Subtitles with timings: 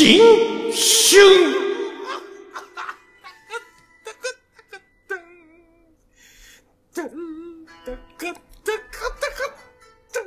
[0.00, 1.20] 新春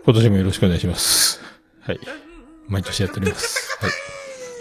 [0.05, 1.41] 今年もよろしくお願いします。
[1.81, 1.99] はい。
[2.67, 3.79] 毎年やっております。
[3.81, 3.87] は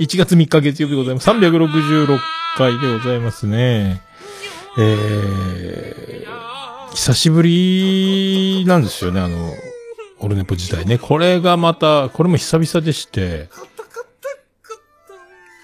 [0.00, 0.02] い。
[0.02, 1.28] 1月3日月曜日でございます。
[1.28, 2.18] 366
[2.56, 4.00] 回でございますね。
[4.78, 9.52] えー、久しぶりなんですよね、あの、
[10.20, 10.96] オルネポ自体ね。
[10.96, 13.50] これがまた、これも久々でして、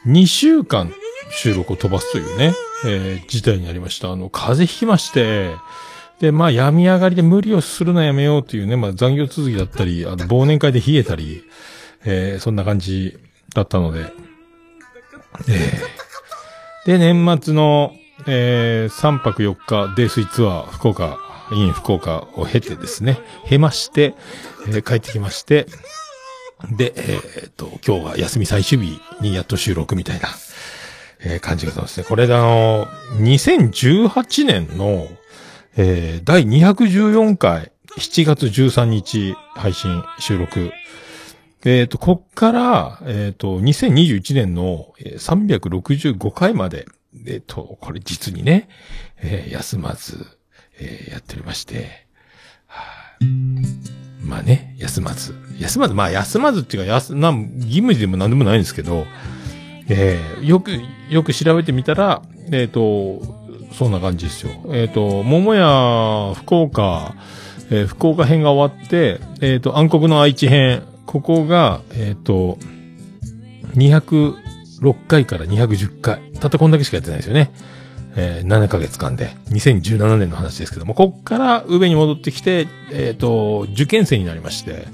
[0.09, 0.93] 2週間
[1.31, 2.55] 収録を飛ばすというね、
[2.87, 4.11] えー、事態になりました。
[4.11, 5.55] あの、風邪ひきまして、
[6.19, 11.45] で、まあ、病み上がりで無理をするのやめようというね、まあ、残業続きだったり、あの、忘年会で冷えたり、
[12.05, 13.19] えー、そんな感じ
[13.55, 14.13] だったので、
[15.49, 17.93] えー、で、年末の、
[18.27, 21.19] えー、3泊4日、泥酔ツアー、福岡、
[21.53, 24.15] イン福岡を経てですね、経まして、
[24.67, 25.67] えー帰ってきまして、
[26.71, 30.29] で、えーっと、今日は休み最終日にやっと収録みたいな、
[31.21, 32.07] えー感じがしますね。
[32.09, 32.87] これであの、
[33.21, 35.07] 2018年の、
[35.77, 40.73] えー第214回、7月13日配信収録。
[41.65, 46.87] えっ、と、こっから、えっ、と、2021年の365回まで、
[47.27, 48.69] えっ、と、これ実にね、
[49.19, 50.27] えー休まず、
[50.79, 52.07] えーやっておりまして、
[52.67, 52.83] は
[53.21, 53.25] い
[54.25, 55.35] まあね、休まず。
[55.59, 59.07] 休まず、まあ休まずっていうか、やす、なん、義務でも何でもないんですけど、
[59.89, 60.71] えーよく、
[61.11, 63.23] よく調べてみたら、えっ、と、
[63.73, 64.53] そんな感じですよ。
[64.71, 67.15] えっ、と、桃屋、福岡、
[67.71, 72.59] えー福岡編が終わって、えっ、と、暗黒の愛知編、ここが、えっ、と、
[73.75, 74.35] 206
[75.07, 76.21] 回から210回。
[76.41, 77.51] たったこんだけしかやってないですよね。
[78.17, 79.37] えー7ヶ月間で。
[79.51, 84.87] 2017年の話ですけども、こっから上に戻ってきて、えっ、と、受験生になりまして、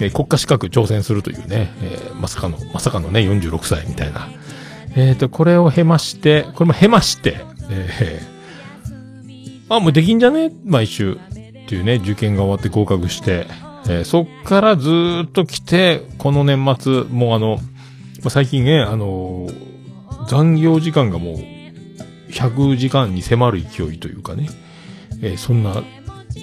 [0.00, 4.28] えー国家資格挑戦するというね、えーまさかの、まさかのね、46歳みたいな。
[4.94, 10.52] えっ、と、これを経まして、これも経まして、えーあ、もうできんじゃね？
[10.64, 11.14] 毎週。
[11.14, 13.46] っていうね、受験が終わって合格して、
[13.88, 14.90] えーそっからず
[15.26, 17.58] っと来て、この年末、もうあの、
[18.30, 19.48] 最近ね、あの
[20.28, 21.36] 残業時間がもう、
[22.30, 24.48] 100時間に迫る勢いというかね、
[25.22, 25.82] えーそんな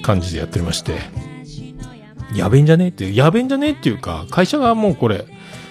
[0.02, 0.97] 感じでやっておりまして、
[2.36, 2.86] やべえんじゃね？
[2.86, 3.68] えって、やべえんじゃね？
[3.68, 5.26] えっていうか、会社がもうこれ、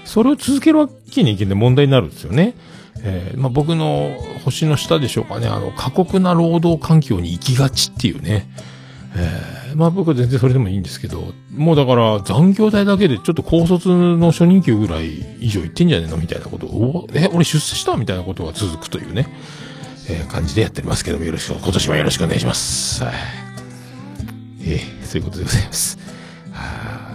[0.04, 2.54] それを続けるわけにいけない問題になるんですよね。
[3.04, 8.48] えーまあ、僕の星の下でしょうかね、あの、過酷な労働環境に行きがちっていうね。
[9.14, 16.18] えーまあ僕は全然それでもいいんですけど、もうだから残業代だけでちょっと高卒の初任給ぐらい以上いってんじゃねえの？
[16.18, 17.96] みたいなことを、え、俺出世した？
[17.96, 19.28] みたいなことが続くというね、
[20.10, 23.02] えー感じでやってますけども、よろしく、今年もよろしくお願いします。
[23.02, 23.14] はい。
[24.60, 25.98] えーそういうことでございます。
[26.52, 27.12] はあ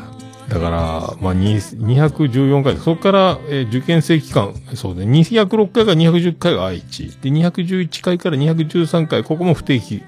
[0.49, 0.77] だから、
[1.19, 7.09] まあ、214回、そこから、えー受験生期間、そうね、206回から210回が愛知。
[7.19, 10.03] で、211回から213回、ここも不定期。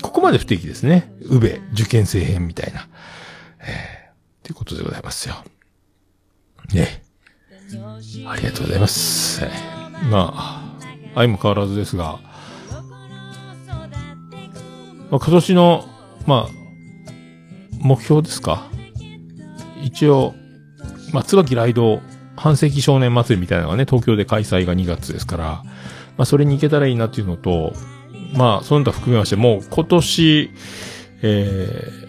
[0.00, 1.12] ここまで不定期ですね。
[1.22, 2.88] 宇部、受験生編みたいな。
[3.62, 5.44] えー、ということでございますよ。
[6.72, 7.02] ね。
[8.26, 9.44] ありがとうございます。
[9.44, 9.50] はい
[10.08, 10.74] まあ、
[11.16, 12.20] 相も変わらずですが、
[15.10, 15.84] まあ、今年の、
[16.26, 16.59] まあ、
[17.80, 18.70] 目標ですか？
[19.82, 20.34] 一応、
[21.12, 22.00] まあ、椿ライド
[22.36, 25.62] 半世紀少年祭りみたいなのがね、東京で開催が2月ですから、
[26.16, 27.72] まあ、それに行けたらいいなっていうのと、
[28.34, 30.50] まあ、その他含めまして、もう今年、
[31.22, 32.08] えー、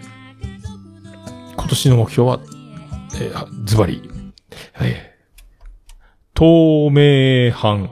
[1.54, 2.40] 今年の目標は、
[3.16, 4.02] えー、ズバリ、
[4.80, 5.12] えー
[6.34, 7.90] 透明版、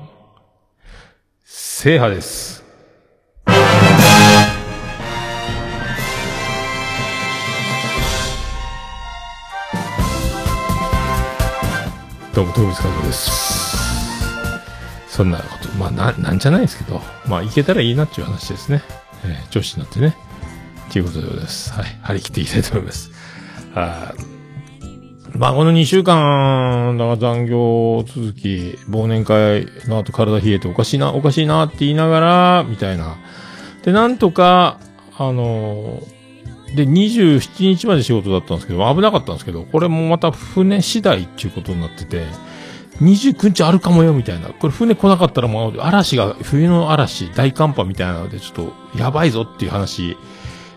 [1.44, 2.59] 制覇です。
[12.40, 13.30] どうも、トムスカジです。
[15.08, 18.80] そんなこと、まあ、な、なんじゃないですけど、まあ、いけたらいいなっていう話ですね。
[19.26, 20.16] えー、調子になってね。
[20.90, 21.70] ということでございます。
[21.74, 21.98] はい。
[22.00, 23.10] 張り切っていきたいと思います。
[23.74, 24.14] は
[25.34, 25.36] い。
[25.36, 33.18] まあ、この2週間、だから残業続き、忘年会の後体冷えておかしいな、おかしいなって言いながら、みたいな。
[33.84, 34.80] で、なんとか、
[35.18, 36.02] あの
[36.74, 42.26] で、27日まで仕事だったんですけど、危なかったんですけど、これもまた船次第っていうことになってて、
[43.00, 44.50] 29日あるかもよ、みたいな。
[44.50, 48.52] これ船来なかったらもう嵐が、冬の嵐、大寒波みたいなので、ちょっ
[48.92, 50.16] とやばいぞっていう話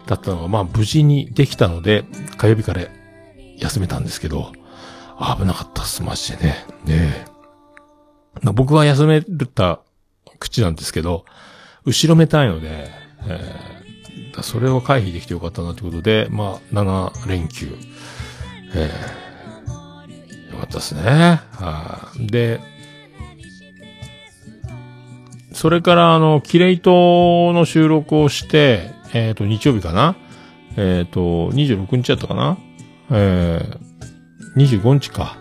[0.07, 2.05] だったのが、まあ無事にできたので、
[2.37, 2.81] 火曜日から
[3.57, 4.51] 休めたんですけど、
[5.19, 6.65] 危なかったっす、マジでね。
[6.85, 7.27] ね
[8.45, 8.51] え。
[8.53, 9.81] 僕は休めた
[10.39, 11.25] 口なんですけど、
[11.85, 12.89] 後ろめたいので、
[13.27, 17.67] えーそれを回避できてよかったなということで、まあ、7連休。
[18.75, 21.01] えー、よかったですね。
[21.51, 22.59] はい、で、
[25.53, 30.15] それから、あの、キレイトの収録をして、えっ、ー、と、日曜日かな？
[30.75, 32.57] えっ、ー、と、26日やったかな？
[33.11, 35.37] えー、25日か。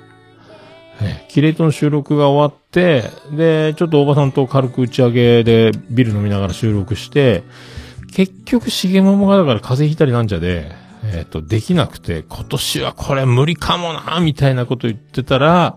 [1.00, 3.05] えー、キレイトの収録が終わって、
[3.35, 7.43] で、ちょっと大場さんと軽く打ち上げでビル飲みながら収録して、
[8.14, 10.73] 結局、しげももがだから風邪ひいたりなんじゃで、
[11.05, 15.76] えっ、ー、と、できなくて、今年はこれ無理かもな、みたいなこと言ってたら、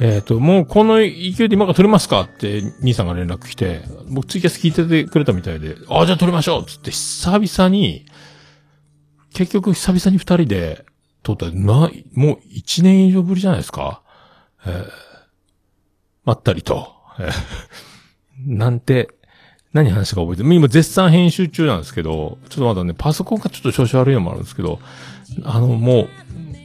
[0.00, 8.06] えっ、ー、と、もうこの勢いで今から撮りますかって、兄さんが連絡来て、僕ツイキャス聞いててくれたみたいで、ああ、じゃあ撮りましょうつって久々に、
[9.34, 10.84] 結局久々に二人で
[11.22, 14.02] 撮った、な、もう一年以上ぶりじゃないですか。
[14.66, 14.88] えー、
[16.24, 17.30] まったりと、え、
[18.46, 19.10] なんて、
[19.72, 20.54] 何話か覚えてる。
[20.54, 24.80] 今絶賛編集中なんですけど、ちょっとまだね、パソコンがちょっと調子悪いのもあるんですけど、
[25.44, 26.08] あの、もう、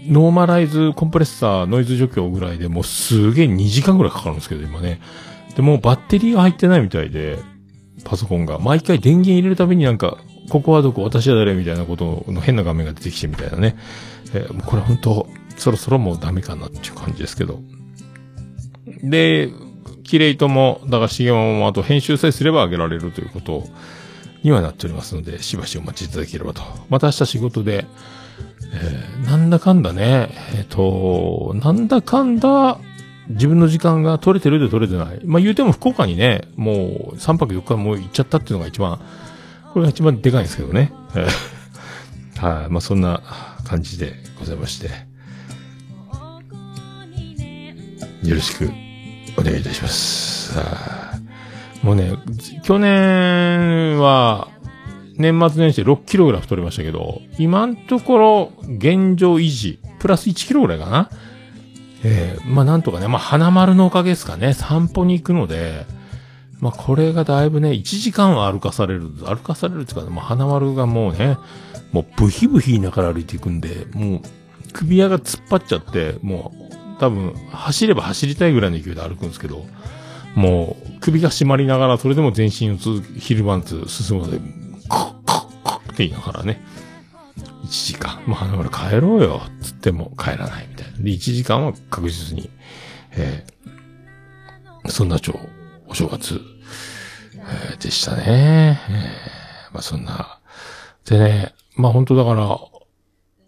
[0.08, 5.00] ノーマライズコンプレッサーノイズ除去ぐらいでもうすげえ2時間ぐらいかかるんですけど、今ね。
[5.56, 7.40] で、もうバッテリーが入ってないみたいで、
[8.04, 8.60] パソコンが。
[8.60, 10.18] 毎回電源入れるたびになんか、
[10.50, 13.78] ここはどこ、私は誰みたいなことの変な画面が出てきてみたいなね。
[14.34, 15.28] えー、これ本当
[15.58, 17.60] そろそろもうダメかなっていう感じですけど。
[19.04, 19.50] で、
[20.04, 23.64] キレイとも、だからしげももあと編集さえすれば上げられるということ
[24.44, 26.62] にはなっておりますので、しばしお待ちいただければと。
[26.90, 27.86] また明日仕事で、
[28.74, 32.78] えー、なんだかんだね、えっ、ー、と、なんだかんだ、
[33.30, 35.22] 自分の時間が取れてるで取れてない。
[35.26, 39.00] まあ、言うても福岡にね、もう3泊4日もう行っちゃったっていうのが一番、
[39.74, 40.92] これが一番でかいんですけどね。
[42.38, 43.22] はい、まあ、そんな
[43.64, 45.14] 感じでございまして。
[48.24, 48.83] よろしく
[49.38, 50.58] お願いいたします。
[51.82, 52.14] もうね、
[52.64, 54.48] 去年は、
[55.18, 61.10] 年末年始で6キロぐらい太りましたけど、今のところ、現状維持、プラス1キロぐらいかな？
[62.04, 65.86] えー、まあなんとかね、まあ花丸のおかげですかね、散歩に行くので、
[66.60, 71.38] まあこれがだいぶね、1時間は歩かされる、歩かされるっていうか、ね、まあ花丸がもうね、
[71.92, 74.22] もうブヒブヒ言いながら歩いていくんで、もう
[74.74, 79.66] 首輪が突っ張っちゃって、もう多分走れば走りたいぐらいの勢いで歩くんですけど、
[80.36, 82.78] もう首が締まりながらそれでも全身を
[83.20, 84.40] 昼晩つ進むので、
[84.88, 86.62] コッコッコッって言いながらね、
[87.64, 90.98] 1時間、もう花丸帰ろうよ、つっても帰らないみたいな。
[90.98, 92.50] で、1時間は確実に、
[93.12, 95.40] えー、そんな超、
[95.88, 96.42] お正月、
[97.36, 98.80] えー、でしたね。
[98.90, 100.40] えー、まあそんな。
[101.06, 102.58] でね、まあ本当だから、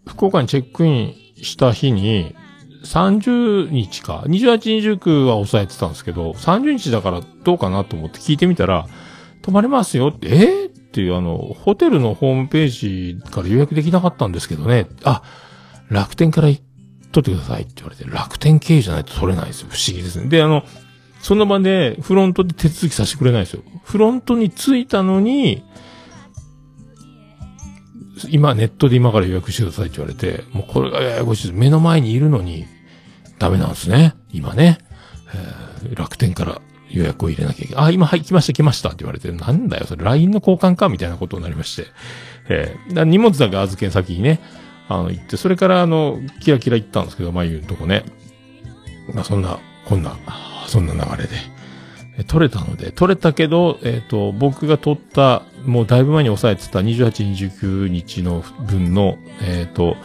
[0.06, 2.34] 福岡にチェックインした日に、
[2.86, 8.86] 30日か、28、29は抑えてたんですけど、30日だからどうかなと思って聞いてみたら、
[9.42, 10.36] 泊まれますよって、え？
[10.66, 12.68] ー、っていうあの、ホテルのホームペー
[13.18, 15.22] ジから予約できなかったんですけどね、あ、
[15.88, 16.62] 楽天から取
[17.20, 19.68] ってくださいって言われて、楽天経由じゃないと取れないですよ。
[19.70, 20.28] 不思議ですね。
[20.28, 20.64] で、あの、
[21.20, 23.62] その場でフロントで手続きさせてくれないですよ。
[23.84, 25.64] フロントに着いたのに、
[28.30, 31.58] 今ネットで今から予約してくださいって言われて、もうこれがややこしいです。
[31.58, 32.66] 目の前にいるのに
[33.38, 34.14] ダメなんですね。
[34.32, 34.78] 今ね。
[35.34, 37.84] えー、楽天から予約を入れなきゃいけない。
[37.84, 40.88] あ、今、はい、来ました、来ましたって言われて、なんだよ、それ LINE の交換か？
[40.88, 41.88] みたいなことになりまして。
[42.48, 44.40] えー、荷物だけ預け先にね、
[44.88, 48.04] あの、行って、それからあの、キラキラ行ったんですけど、まゆのとこね。
[49.12, 50.16] まあ、そんな、こんな、
[50.66, 51.56] そんな流れで。
[52.18, 59.96] え取れたので、取れたけど、えっ、ー、と、僕が取った、もうだいぶ前に抑えてた28、29日の分の、えっ、ー、と、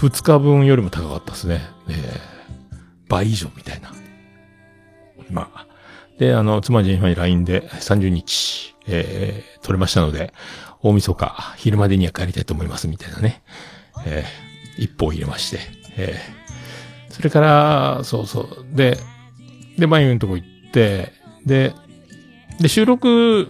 [0.00, 1.60] 2日分よりも高かったですね。
[1.88, 3.92] えー、倍以上みたいな。
[5.30, 5.66] まあ。
[6.18, 10.32] で、あの、妻ジェニファに LINE で30日、えー、取れましたので、
[10.82, 13.42] 大晦日、昼までには帰りたいと思います、みたいなね。
[14.06, 15.58] えー、一歩を入れまして。
[15.98, 18.66] えー、それから、そうそう。
[18.74, 18.96] で、
[19.78, 21.12] で、マユのとこ行って、
[21.44, 21.74] で、
[22.58, 23.48] で、収録、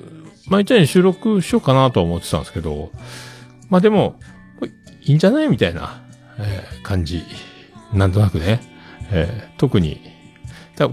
[0.49, 2.91] 毎日に収録しようかなとは思ってたんですけど、
[3.69, 4.19] まあでも、
[5.03, 6.03] いいんじゃないみたいな、
[6.41, 7.23] えー、感じ。
[7.93, 8.61] なんとなくね。
[9.13, 10.01] えー、特に、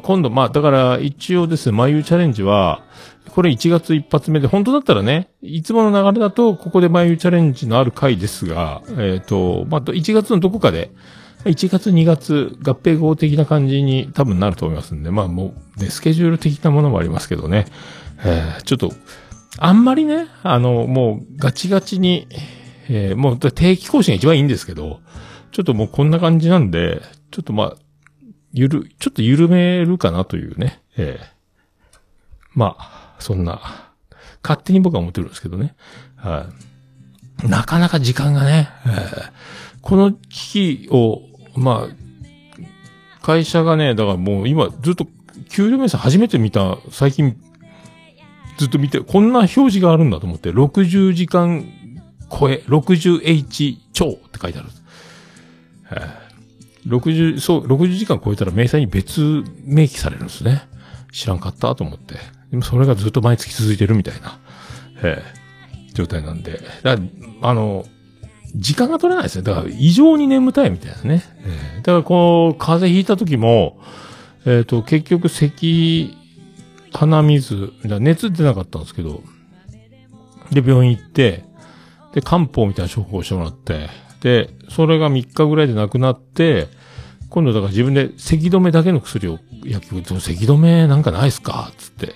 [0.01, 2.83] 今度、まあ、だから一応ですね、眉チャレンジは、
[3.29, 10.91] これ1月一発目で、本当だったらね、いつもの流れだと、ここで眉チャレンジのある回ですが、えっ、ー、と、まあ、1月のどこかで、
[11.45, 17.65] 1月2月合併号的な感じに多分なると思いますんで、まあもう、ね、スケジュール的なものもありますけどね、
[18.25, 18.91] えー、ちょっと、
[19.59, 22.27] あんまりね、あの、もうガチガチに、
[22.89, 24.99] えー、もう定期更新が一番いいんですけど、
[25.57, 27.75] ちょっともうこんな感じなんで、ちょっとまあ、
[28.53, 31.27] ゆる、ちょっと緩めるかなというね、ええー、
[32.53, 33.59] まあ、そんな
[34.43, 35.75] 勝手に僕は思ってるんですけどね。
[36.15, 36.47] は
[37.43, 37.49] い。
[37.49, 39.31] なかなか時間がね、えー、
[39.81, 41.23] この機器を、
[41.55, 45.07] まあ、会社がね、だからもう今ずっと
[45.49, 47.35] 給料明細初めて見た、最近
[48.59, 51.65] ずっと見て、こんな表示があるんだと思って、60時間
[52.29, 54.69] 超え、60H 超って書いてある。
[56.87, 60.67] 60、そう、60時間超えたら明細に別明記されるんですね。
[61.11, 62.15] 知らんかったと思って。
[62.51, 64.39] でもそれがずっと毎月続いてるみたいな、
[65.03, 66.61] えー、状態なんで。
[66.83, 66.97] だ
[67.41, 67.85] あの、
[68.55, 69.43] 時間が取れないですね。
[69.43, 71.23] だから異常に眠たいみたいなね。
[71.43, 73.79] えー、だからこう、風邪ひいた時も、
[74.45, 76.15] えっ、ー、と、結局咳、
[76.93, 79.21] 鼻水、熱出なかったんですけど、
[80.51, 81.43] で、病院行って、
[82.13, 83.89] で、漢方みたいな処方をしてもらって、
[84.69, 86.67] それが3日ぐらいでなくなって、
[87.29, 91.71] 今度だから自分で咳止めだけの薬を薬局、咳止めなんかないっすか？
[91.77, 92.15] つって。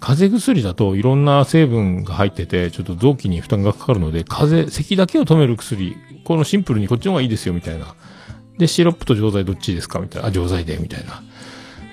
[0.00, 7.94] 風邪薬だといろんな成分が入ってて、ちょっと臓器に負担がかかるので、風邪、咳だけを止める薬、このシンプルにこっちの方がいいですよ、みたいな。
[8.58, 9.98] で、シロップと錠剤どっちですか？
[9.98, 10.28] みたいな。
[10.28, 11.22] あ、錠剤で、みたいな。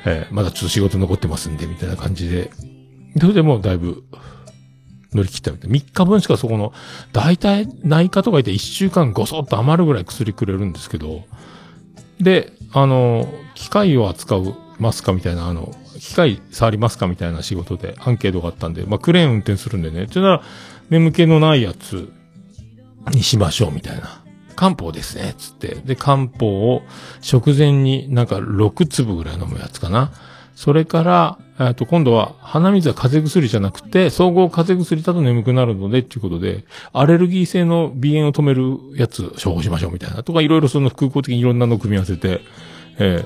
[0.05, 2.51] えー、まだちょっと仕事残ってますんで、みたいな感じで。
[3.19, 4.03] それでもうだいぶ、
[5.15, 5.75] 乗り切ったみたいな。
[5.77, 6.73] 3日分しかそこの、
[7.13, 11.23] 大体内科とか言って1週間ごそっと余るぐらい薬くれるんですけど、
[12.19, 20.03] で、あの、機械を扱うますかみたいな、あの、機械触りますかみたいな仕事でアンケートがあったんで、まあ、クレーン運転するんでね。
[20.03, 20.41] ってなら、
[20.89, 22.11] 眠気のないやつ
[23.11, 24.21] にしましょうみたいな。
[24.55, 25.75] 漢方ですね、つって。
[25.85, 26.83] で、漢方を
[27.21, 30.11] 食前になんか6粒ぐらい飲むやつかな。
[30.55, 40.23] それから、えっと、今度は鼻水は風邪薬じゃなくて、総合風邪薬だと眠くなるので、っていうことで、アレルギー性の鼻炎を止めるやつ処方しましょうみたいな。
[40.23, 42.41] とか、いろいろその空港的にいろんなのを組み合わせて、
[42.97, 43.23] え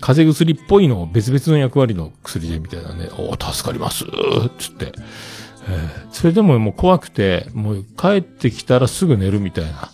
[0.00, 4.04] 風邪薬っぽいのを別々の役割の薬でみたいなね、お助かります
[4.58, 4.92] つって。
[5.68, 9.90] えー、それでももう怖くて、もう帰ってきたらすぐ寝るみたいな。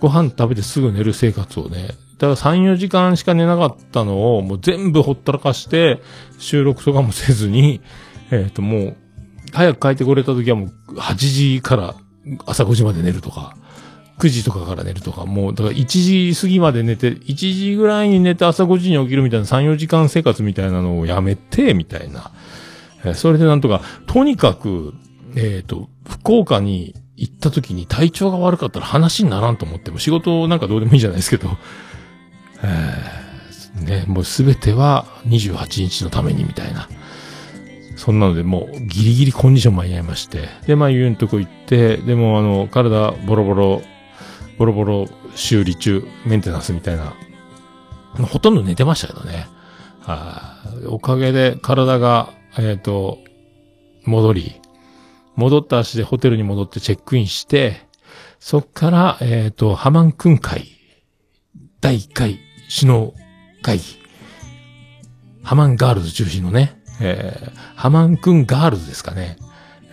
[0.00, 1.90] ご飯食べてすぐ寝る生活をね。
[2.22, 6.00] だから3、4時間しか寝なかったのをもう全部ほったらかして、
[6.38, 7.80] 収録とかもせずに、
[8.30, 8.96] えっ、ー、ともう、
[9.52, 11.96] 早く帰ってこれた時はもう8時から
[12.46, 13.56] 朝5時まで寝るとか。
[14.18, 22.30] 9時とかから寝るとか、もう、だから1時過ぎまで寝て、1時ぐらいに寝て朝5時に起きるみたいな3、4時間生活みたいなのをやめて、みたいな。
[23.14, 24.94] それでなんとか、とにかく、
[25.34, 31.48] えっ、ー、と、福岡に行った時に体調が悪かったら話にならんと思っても、仕事なんかどうでもいいじゃないですけど、
[32.62, 36.88] えー、ね、もうすべては28日のためにみたいな。
[37.96, 40.48] そんなのでもうギリギリコンディション間に合いまして。
[40.66, 43.82] で、まあ、ゆうのとこ行って、でもあの、体ボロボロ
[44.58, 47.14] ボロボロ修理中、メンテナンスみたいな。
[48.26, 49.46] ほとんど寝てましたけどね。
[50.00, 50.56] は
[50.88, 53.18] おかげで体が、えっ、ー、と、
[54.04, 54.60] 戻り、
[55.36, 57.86] 戻った足でホテルに戻ってチェックインして、
[58.40, 60.66] そっから、えっ、ー、と、ハマン君会、
[61.80, 62.40] 第1回
[62.74, 63.14] 首脳
[63.60, 63.84] 会議、
[65.42, 69.36] ハマンガールズ中心のね、えー、ハマン君ガールズですかね。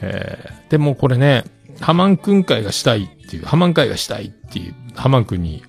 [0.02, 1.44] えー、でもこれね、
[1.82, 5.62] ハマン君会がしたいっていう、ハマン会がしたいっていう、ハマン君に、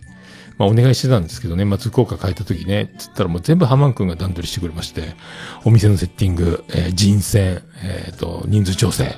[0.57, 5.17] まあお願いしてたんですけど、年末効果変えた時ね、つったらもう全部ハマン君が段取りしてくれまして、
[5.64, 9.12] お店のセッティング、えー、人選、えっ、ー、と、人数調整、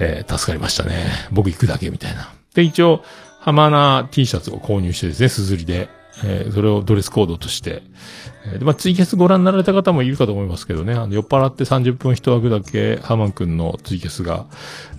[0.00, 1.06] えー、助かりましたね。
[1.30, 2.32] 僕行くだけみたいな。
[2.54, 3.04] で、一応、
[3.38, 5.88] ハマナ T シャツを購入してですね、すずりで、
[6.24, 7.82] えー、それをドレスコードとして、
[8.46, 14.46] えー、で、まあ、ツイキャスご覧になられた方もいるかと思いますけどね、あの、酔っ払って30分一枠だけ、ハマン君のツイキャスが、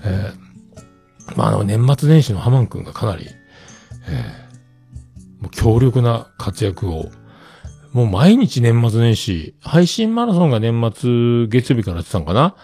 [0.03, 3.27] えー、まあ、あの、年末年始のハマン君がかなり、
[4.09, 7.09] えー、もう強力な活躍を、
[7.91, 12.55] もう毎日年末年始、配信マラソンが年末月曜日からやってたんかな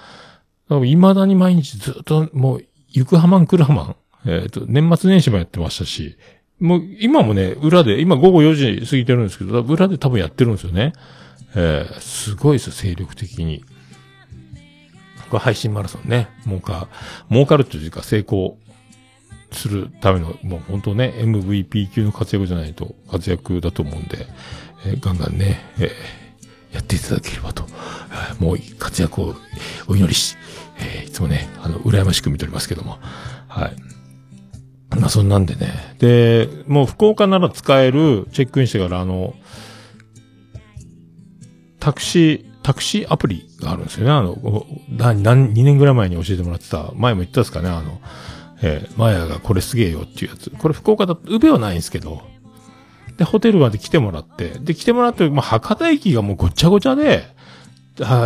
[0.70, 3.96] 未だに毎日ずっと、もう、行くハマン来るハマン。
[4.25, 6.18] えっ、ー、と、年末年始もやってましたし、
[6.60, 10.94] もう、今もね、裏で、今午後4時過ぎてるんですけど、裏で多分やってるんですよね。
[11.56, 13.63] えー、すごいですよ、精力的に。
[15.30, 16.89] これ配信マラソンね、儲か、
[17.30, 18.58] 儲かるというか成功
[19.51, 24.28] するための、もう本当ね、MVP 級の活躍じゃないと活躍だと思うんで、
[24.86, 27.66] えー、ガンガンね、えー、やっていただければと、
[28.39, 29.36] もう活躍を
[29.88, 30.36] お祈りし、
[30.80, 33.00] えー、いつもね、あの、羨ましく見ておりますけども、
[33.48, 33.99] はい。
[34.98, 35.96] まあ、そんなんでね。
[36.00, 39.36] で、もう福岡なら使える、チェックインしてからあの、
[41.79, 44.12] タクシー、タクシーアプリがあるんですよね。
[44.12, 48.01] あの、何、何、2年ぐらい前に教えてもらってた、前も言ったんですかね、あの、
[48.62, 50.50] えー、マヤがこれすげえよっていうやつ。
[50.50, 52.22] これ福岡だと、宇部はないんですけど、
[53.17, 57.25] で、ホテルまで来てもらって、で、来てもらって、まあ、博多駅がもうごちゃごちゃで、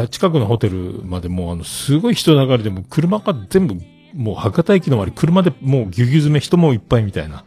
[0.09, 3.75] 近くのホテルまでもうあの、すごい人流れでも車が全部
[4.13, 7.45] もう博多駅の周り車でもうぎゅぎゅ詰め人もいっぱいみたいな。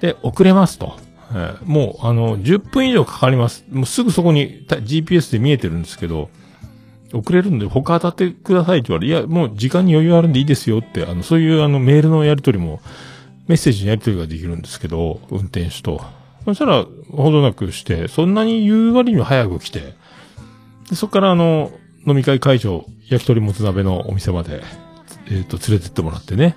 [0.00, 0.96] で、遅れますと。
[1.32, 3.64] えー、もう、あの、10分以上かかります。
[3.70, 6.28] もうすぐそこに GPS で見えてるんですけど、
[7.12, 12.80] 遅れるんで他当たってくださいって言われ、いや、もう時間に余裕あるんでいいですよって、あの、そういうあのメールのやり取りも、
[13.48, 16.02] メッセージのやり取りができるんですけど、運転手と。
[16.44, 19.94] そしたら、ほどなくして、そんなに言う割には早く来て、
[20.88, 21.70] でそこからあの、
[22.06, 24.62] 飲み会会場、焼き鳥もつ鍋のお店まで、
[25.32, 26.56] えっ、ー、と、連れてってもらってね。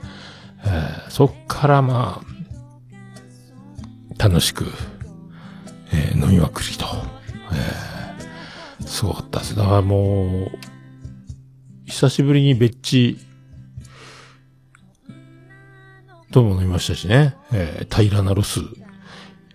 [0.65, 2.21] えー、そっからま
[4.19, 4.65] あ、楽しく、
[5.93, 6.85] えー、飲みまくりと。
[7.53, 9.55] えー、すごかったです。
[9.55, 10.51] だからもう、
[11.85, 13.17] 久しぶりに別地、
[16.31, 17.35] とも飲みましたしね。
[17.53, 18.59] えー、平らなロス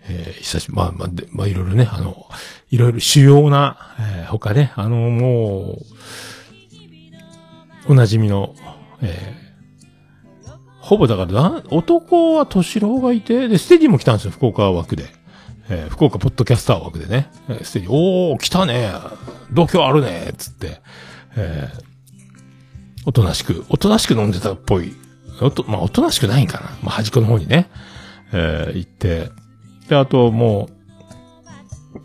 [0.08, 2.26] えー、久しぶり、まあまあ、で、まあいろいろね、あの、
[2.70, 5.78] いろいろ主要な、えー、他ね、あの、も
[7.86, 8.54] う、おなじみの、
[9.02, 15.06] えー、ほぼだから、男は敏郎がいて、で、ステディも来たんですよ、福岡枠で。
[15.68, 17.30] えー、福岡ポッドキャスター枠でね。
[17.48, 18.92] えー、ステディ、おー、来たね。
[19.52, 20.32] 度胸あるね。
[20.36, 20.80] つって、
[21.36, 21.82] えー、
[23.06, 24.94] おとなしく、おとなしく飲んでたっぽい。
[25.40, 26.70] おと、まあ、おとなしくないんかな。
[26.82, 27.70] まあ、端っこの方にね、
[28.32, 29.30] えー、行って、
[29.88, 30.80] で、あともう、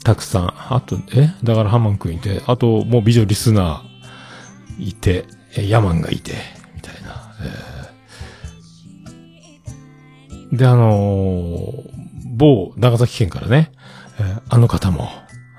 [0.03, 1.29] たくさん、あと、え？
[1.43, 5.25] だからハマンくんいて、あともう美女リスナーいて、
[5.55, 6.33] えヤマンがいて、
[7.41, 11.95] えー、で、あのー、
[12.35, 13.71] 某長崎県からね、
[14.19, 15.09] えー、あの方も、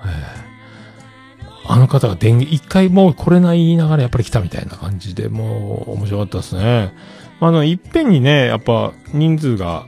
[0.03, 6.93] えー、あの方が電源、一回もう来れない言いながらやっぱり来たみたいな感じで、もう面白かったですね。
[7.39, 9.85] あの、いっぺんにね、やっぱ人数が、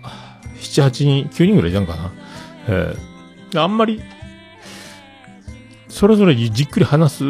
[0.59, 2.11] 7、8人、9人ぐらいいたんかな。
[2.67, 4.01] えー、あんまり、
[5.87, 7.23] それぞれじっくり話す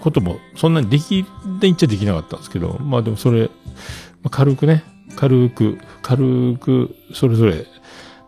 [0.00, 1.24] ことも、そんなにでき、
[1.60, 3.50] でいっちゃできなかったんですけど、まあでもそれ、
[4.26, 4.82] まあ、軽くね、
[5.14, 7.64] 軽く、軽く、それぞれ、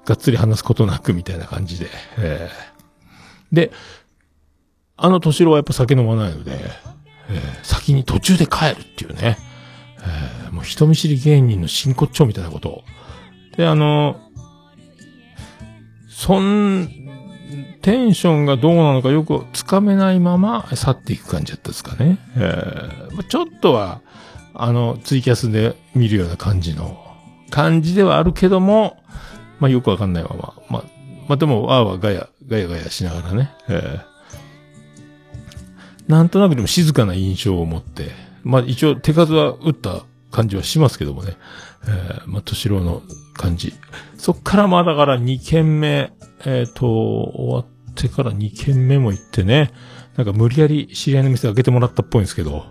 [0.06, 3.72] がっつり話すことなくみたいな感じで、えー、で、
[4.96, 6.52] あの年郎はやっぱ酒飲まないので、
[7.30, 9.38] えー、先に途中で帰るっていうね、
[10.46, 12.84] えー、もう人見知り芸人の真骨頂みたいなことを。
[13.56, 14.20] で、あの、
[16.08, 16.88] そん、
[17.82, 22.18] テンションがどうなのかよくつかめないまま去っていく感じだったですかね。
[22.36, 24.00] えー、ちょっとは、
[24.58, 27.04] あの、ツイキャスで見るような感じの、
[27.50, 28.96] 感じではあるけども、
[29.60, 30.84] まあよくわかんないまま、まあ、
[31.28, 38.10] まあでも、あーはガヤ、ガヤガヤしながらね、えー、なんとなくでも静かな印象を持って、
[38.42, 41.36] まあ一応手数は打った感じはしますけどもね。
[41.86, 43.02] えー、まあ、敏郎の
[43.34, 43.72] 感じ。
[44.16, 46.12] そっからまだから2軒目、
[46.44, 49.70] えっ、ー、と、終わってから2軒目も行ってね、
[50.16, 52.66] なんか無理やり知り合いの店開けてもらったっぽいんですけど、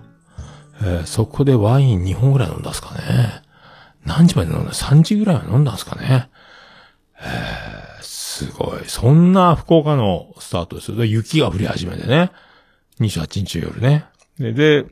[0.82, 3.42] えー、そこでワイン2本ぐらい飲んだんすかね。
[4.06, 6.30] 何時まで飲んだ ?3 時ぐらいは飲んだんすかね。
[7.20, 8.84] えー、すごい。
[8.86, 11.04] そんな福岡のスタートですよ。
[11.04, 12.32] 雪が降り始めてね。
[13.00, 14.06] 28日夜ね。
[14.40, 14.86] で、で、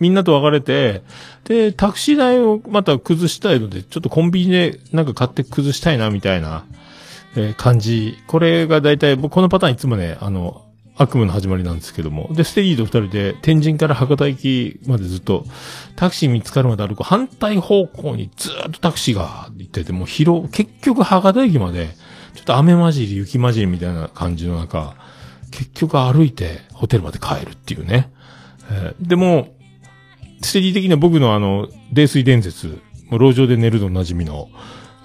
[0.00, 1.02] みんなと別れて、
[1.44, 6.64] で、タクシー代をまた崩したいので、ちょっとコンビニでなんか買って崩したいな、みたいな、
[7.36, 8.16] えー、感じ。
[8.26, 10.67] これが大体、僕このパターンいつもね、あの、
[10.98, 12.28] 悪夢の始まりなんですけども。
[12.32, 15.44] で、ステディと二人で、天神から博多駅までずっと、
[15.94, 21.90] タクシー見つかるまで歩く反対方向にずっとタクシーが行ってて、もう広、結局博多駅まで、
[22.34, 24.96] ちょっと雨混じり、雪混じりみたいな感じの中、
[25.52, 28.12] 結局歩いてホテルまで帰るっていうね。
[28.70, 29.48] えー、でも、
[30.42, 34.48] ステディ的には僕のあの、泥酔伝説、もう路上で寝るの馴染みの、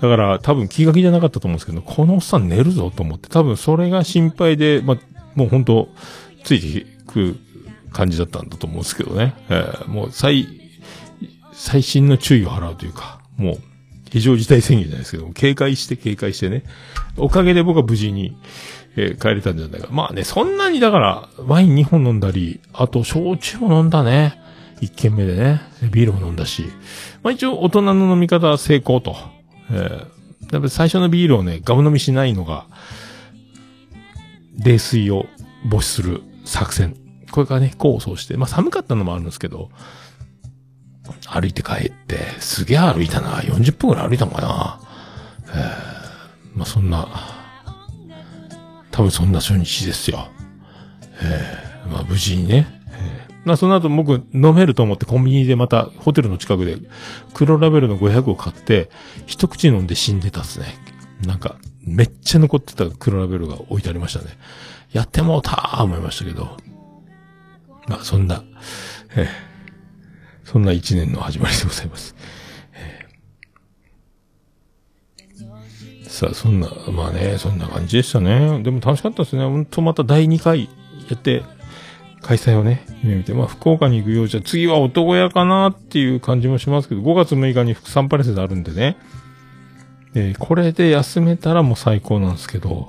[0.02, 4.98] だから多分気が気じゃなかったと思うんですけど、このおっさん寝るぞと思って、多分それが心配で、まあ、
[5.36, 5.90] もう本当
[6.44, 7.38] ついていく
[7.92, 9.36] 感じだったんだと思うんですけどね。
[9.50, 10.48] えー、もう最、
[11.54, 13.58] 最新の注意を払うというか、もう、
[14.12, 16.64] 非常事態宣言じゃないですけど、警戒して警戒してね。
[17.18, 18.36] おかげで僕は無事に、
[18.96, 19.88] えー、帰れたんじゃないか。
[19.92, 24.40] まあね、そんなにだから、ワイン2本飲んだり、あと、焼酎も飲んだね。
[24.82, 26.66] 一軒目でね、ビールも飲んだし、
[27.24, 29.16] まあ一応大人の飲み方は成功と。
[29.72, 30.08] えー、やっ
[30.50, 32.66] ぱり最初のビールをね、ガム飲みしないのが、
[34.56, 35.26] 泥酔を
[35.66, 36.96] 防止する作戦。
[37.32, 39.70] これからね、構想して、まあ寒かったのもあるんですけど、
[41.28, 43.40] 歩いて帰って、すげえ歩いたな。
[43.42, 44.80] 40分くらい歩いたのかな。
[45.48, 47.08] えー、まあそんな、
[48.92, 50.28] 多分そんな初日ですよ。
[51.22, 56.78] えー、まあ無事にね、えまあその後僕飲めると思ってコンビニでまたホテルの近くで
[57.34, 58.90] 黒ラベルの500を買って
[59.26, 60.68] 一口飲んで死んでたっすね。
[61.26, 64.38] なんかめっちゃ残ってた黒ラベルが置いてありましたね。
[64.92, 66.58] やってもうたー思いましたけど。
[67.88, 68.44] まあそんな、
[69.16, 69.28] えー、
[70.46, 72.16] そんな一年の始まりでございます。
[72.74, 73.08] え
[76.04, 78.62] さあ、そんな、まあね、そんな感じでしたね。
[78.64, 79.44] でも楽しかったですね。
[79.44, 80.70] ほんとまた第2回
[81.10, 81.44] やって、
[82.22, 88.96] 開催をね、夢見て、まあ、福岡に行くようじゃ、次は男屋かなっていう感じもしますけど、5月6日にサンパレスであるんでね。
[90.16, 92.88] えー、これで休めたらもう最高なんですけど、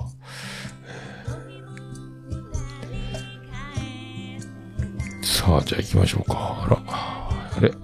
[5.23, 6.35] さあ、じゃあ行きましょうか。
[6.63, 7.69] あら、あれ？
[7.69, 7.77] じゃ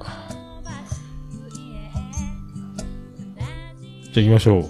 [4.17, 4.65] あ行きましょう。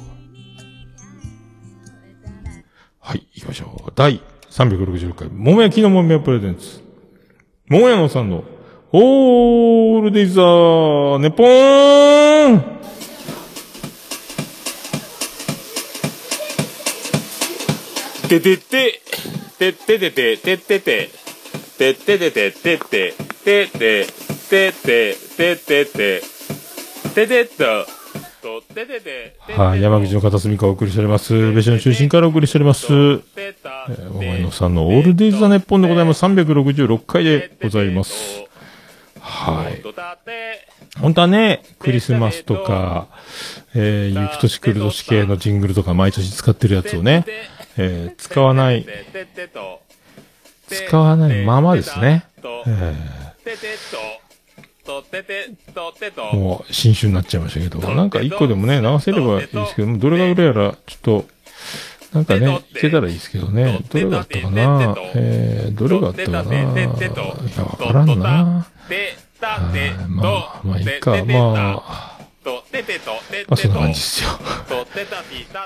[3.00, 3.92] はい、行きましょう。
[3.96, 6.82] 第366回、桃焼きの桃屋プレゼンツ。
[7.70, 8.44] 桃屋のさんの、
[8.94, 12.81] オールディザー、ネポーン
[18.32, 19.02] ててて、
[19.60, 21.10] てててて、ててて、
[21.78, 23.14] てててて、てて、
[23.44, 24.06] てて、
[24.50, 26.24] てて、てて、てて、
[27.14, 27.86] ててと、
[29.62, 31.52] はい、山口の片隅からお送りしております。
[31.52, 32.88] 別所の中心からお送りしております。
[32.88, 36.24] えー、お前のさんのオールデイズ・ザ・ネッポンでございます。
[36.24, 38.46] 366回でございます。
[39.20, 39.82] はい。
[41.02, 43.08] 本当はね、クリスマスとか、
[43.76, 47.26] えー、行く年来る年系のジングルとか毎年使ってるやつをね、
[47.78, 48.86] えー、使わない、
[50.70, 52.26] 使わないままですね。
[52.44, 53.32] えー。
[56.34, 61.26] もう新種になっちゃいましたけど、なんか一個でもね、流せればいいですけど、どれが売れやら、ちょっと、
[62.14, 64.96] なんかね、いけたらいいですけどね、どれがあったかな。
[65.16, 66.54] えー、どれがあったかな。
[66.54, 68.68] いや、わからんな。
[70.10, 72.11] まあ、まあいいか、まあ、
[72.44, 72.52] ま
[73.52, 74.30] あそんな感じですよ。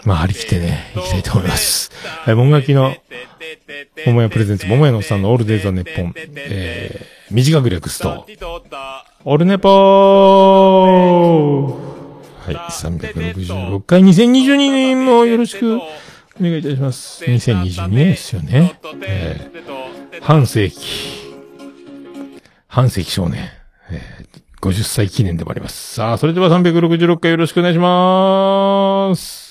[0.03, 1.91] まあ張り切ってね、いきたいと思います。
[2.03, 2.93] はい、もがきの、
[4.05, 8.25] 桃屋プレゼンツ、桃屋のさんのオールデイザネッポン、えー、短く略すと、
[9.23, 9.71] オルネポー
[12.45, 15.79] はい、366回、2022年もよろしくお
[16.41, 17.23] 願いいたします。
[17.23, 18.77] 2022年ですよね。
[19.01, 21.33] えー、半世紀、
[22.67, 23.49] 半世紀少年、えー、
[24.65, 25.95] 50歳記念でもあります。
[25.95, 29.44] さあ、それでは366回よろしくお願いします。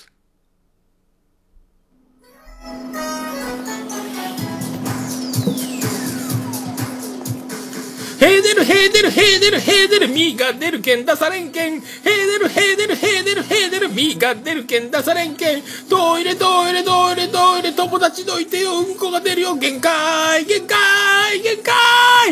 [9.15, 18.79] へーでるへーでるへーが出るけん出されんけんへーでるへーでるへーでるへーでるみが出るけん出されんけんトイレトイレトイレトイレ友達どいてよ。
[18.81, 19.55] うんこが出るよ。
[19.55, 21.75] 限界限界限界。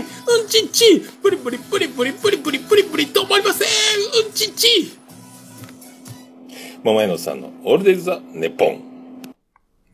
[0.00, 1.00] うんちっち。
[1.22, 3.06] プリプリプリプリプリプリプリプリ。
[3.06, 3.68] 止まりません。
[4.26, 4.98] うんちっち。
[6.82, 8.92] 桃屋のさんのオールデイズ・ザ・ネポン。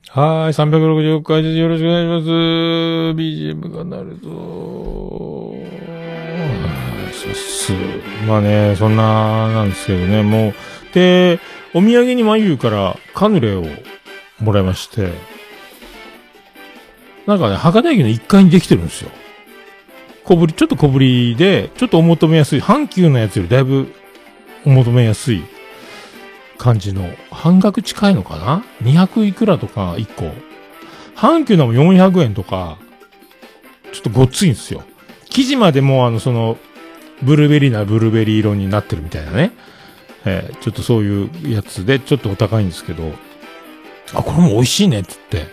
[0.09, 1.59] はい、360回です。
[1.59, 2.29] よろしくお願いします。
[3.14, 5.38] BGM が鳴るぞ。
[7.68, 8.26] そうっす。
[8.26, 10.54] まあね、そんな、なんですけどね、もう、
[10.94, 11.38] で、
[11.74, 13.64] お土産に眉からカヌレを
[14.40, 15.12] もらいまして、
[17.26, 19.11] なんかね、博多駅の1階にできてるんですよ。
[20.24, 23.92] 小ぶり、ちょっと小ぶりで、ちょっとお求めやすい、阪急のやつよりだいぶ
[24.64, 25.42] お求めやすい
[26.57, 30.33] 感じの、半額近いのかな ?200 いくらとか1個。
[31.16, 32.78] 阪急のも400円とか、
[33.92, 34.85] ちょっとごっついんですよ。
[35.28, 36.57] 生地までもあの、その、
[37.22, 39.52] ブルーベリーなブルーベリー色になってるみたいなね。
[40.24, 43.12] えー、ちょっとそういうやつで、ちょっとお高いんですけど、
[44.14, 45.46] あ、これも美味しいね、つって。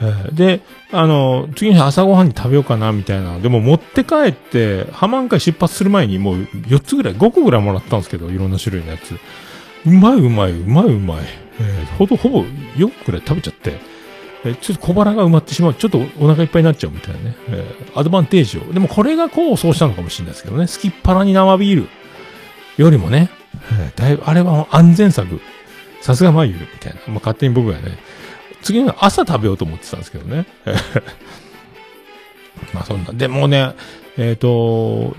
[0.00, 0.60] えー、で、
[0.92, 3.38] あの、次の朝ごはんに食べようかな、みたいな。
[3.38, 9.14] でも持って帰って、浜ン出発する前にもう4つぐらい、5個ぐらいもらったんですけど、いろんな種類のやつ。
[9.86, 11.18] うまいうまいうまいうまい。
[11.60, 12.42] えー、ほぼ、ほぼ
[12.76, 13.78] 4個くらい食べちゃって、
[14.44, 15.74] え、ちょっと小腹が埋まってしまう。
[15.74, 17.36] ちょっとお腹いっぱいになっちゃうみたいなね。
[17.48, 18.72] えー、アドバンテージを。
[18.72, 20.66] でもこれがこうそうしたのかもしれないですけどね。
[20.66, 21.88] スキッパラに生ビール
[22.76, 23.30] よりもね、
[23.72, 25.40] えー、だいぶ、あれは安全策。
[26.00, 27.00] さすが眉みたいな。
[27.08, 27.98] まあ、勝手に僕がね、
[28.62, 30.46] 次の朝食べようと思ってたんですけどね。
[32.72, 33.12] まあそんな。
[33.12, 33.74] でもね、
[34.16, 35.14] えっ、ー、と、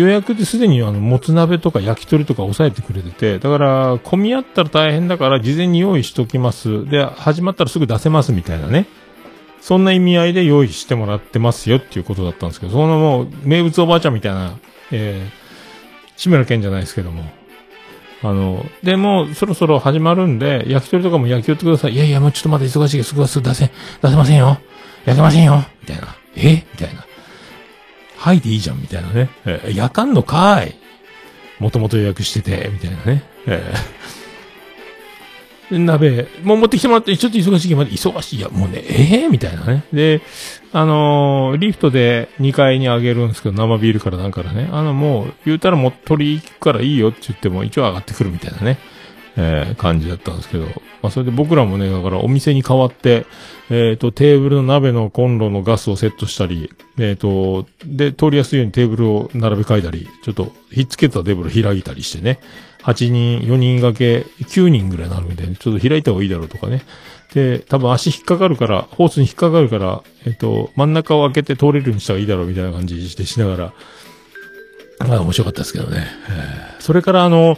[0.00, 6.88] 予約ですでにあの、もつ鍋とか焼き鳥とか抑えてくれてて、だから、混み合ったら大変だから事前に用意しときます。
[6.88, 8.86] で、始まったらすぐ出せますみたいなね。
[9.60, 14.52] そんな意味合いで用意してもらってますよっていうことだったんですけど、そのもう、名物おばあちゃんみたいな、
[14.90, 17.24] えー、志村けんじゃないですけども。
[18.22, 21.92] あの、でも、そろそろ始まるんで、焼き鳥とかも焼き寄ってください。
[21.92, 23.70] いやいや、もうちょっとまだ忙しいけど、すぐすぐ出せ、
[24.02, 24.58] 出せませんよ。
[25.04, 25.64] 焼けませんよ。
[25.82, 26.14] みたいな。
[26.36, 26.54] え？
[26.54, 27.04] みたいな。
[28.20, 29.30] はいでいいじゃん、みたいなね。
[29.46, 30.74] えー、夜間のかい。
[31.58, 33.24] もともと予約してて、みたいなね。
[33.46, 33.72] え
[35.70, 38.36] 鍋、もう持ってきてもらって、ちょっと忙しいまで、忙しい。
[38.36, 39.84] いや、もうね、ええー、みたいなね。
[39.90, 40.20] で、
[40.70, 44.68] あのー、リフトで2階に上げるんですけど、生ビールからなんからね。
[44.70, 48.76] あの、もう、言うたらもう取り行くからいいよって言っても、一応上がってくるみたいなね。
[49.36, 50.66] えー、感じだったんですけど。
[51.02, 53.26] まあ、それで僕らもね、だからお店に変わって、
[53.70, 62.38] えっ、ー、と、テーブルの鍋のコンロのガスをセットしたり、えっ、ー、と、で、通りやすいようにテーブルを並べ替えたり、ちょっと、ひっつけたテーブル開いたりしてね。
[62.82, 66.82] 8人、4人掛け、9人ぐらいになるんで、ちょっと開いた方がいいだろうとかね。
[67.34, 73.72] で、多分足引っかかるから、ホースに引っかかるから、えっ、と、真ん中を開けて通れるようにした方がいいだろうみたいな感じでしながら、
[75.06, 76.06] まあ面白かったですけどね。
[76.28, 77.56] えー、それからあの、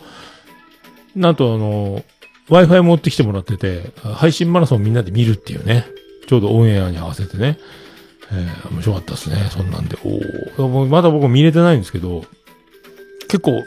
[1.15, 2.05] なんとあの、
[2.49, 5.87] Wi-Fi 持ってきてもらってて、配信マラソンみんなで見るっていうね。
[6.27, 7.59] ちょうどオンエアに合わせてね。
[8.31, 9.37] えー、面白かったですね。
[9.51, 9.97] そんなんで。
[10.59, 12.25] おおまだ僕見れてないんですけど、
[13.29, 13.63] 結構、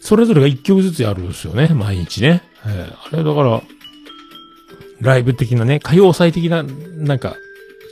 [0.00, 1.68] それぞれが一曲ずつやるんですよね。
[1.68, 2.42] 毎日ね。
[2.66, 3.62] えー、あれだから、
[5.00, 7.36] ライブ的なね、歌謡祭的な、なんか、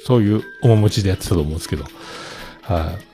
[0.07, 1.85] そういう面持ちでやってたと思うんですけど。
[2.63, 3.14] はい、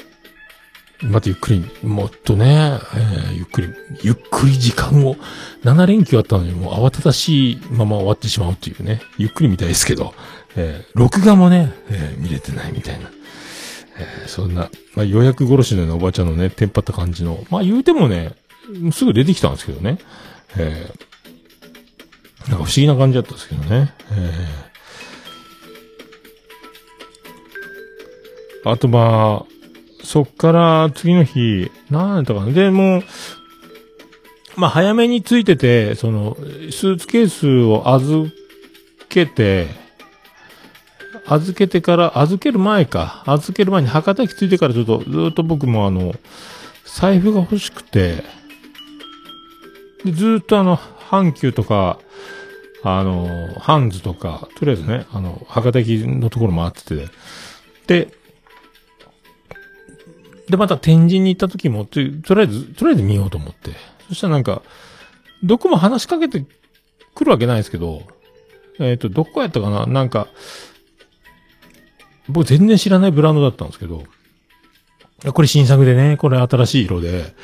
[1.03, 3.69] またゆっくり、もっとね、えー、ゆっくり、
[4.03, 5.17] ゆっくり時間を、
[5.65, 10.15] 7連休あったのにもう慌ただしいまま終わってしまうというね、ゆっくり見たいですけど、
[10.57, 13.11] えー、録画もね、えー、見れてないみたいな。
[13.99, 18.35] え、そんな、まあ、予約殺しのようなおばちゃんのね、テンパった感じの、まあ言うてもね、
[18.93, 19.99] すぐ出てきたんですけどね。
[20.57, 20.93] え、
[22.49, 23.95] なんか不思議な感じだったんですけどね。
[24.13, 29.60] えー、あとまあ、
[30.03, 32.53] そっから次の日、なんだかな。
[32.53, 33.03] で、も、
[34.57, 36.37] まあ、早めについてて、その、
[36.71, 38.31] スーツケースを預
[39.09, 39.69] けて、
[41.27, 43.23] 預けてから、預ける前か。
[43.27, 46.15] 預ける前に博多駅着いてからちょっと、ずっと僕もあの、
[46.85, 48.25] 財布が欲しくて、
[50.05, 51.99] でずっとあの、阪急とか、
[52.83, 57.09] あの、ハンズとか、とりあえずね、あの、博多駅のところ回ってて、
[57.87, 58.20] で、
[60.51, 63.71] で、また天神に行った時も、とりあえず、とりあえず見ようと思って。
[64.09, 64.63] そしたらなんか、
[65.43, 66.45] どこも話しかけて
[67.15, 68.03] くるわけないですけど、
[68.79, 69.87] えっ、ー、と、どこやったかな？
[69.87, 70.29] なんか、
[72.29, 74.05] 僕全然知らないブランドだったんですけど、
[75.33, 77.35] これ新作でね、これ新しい色で、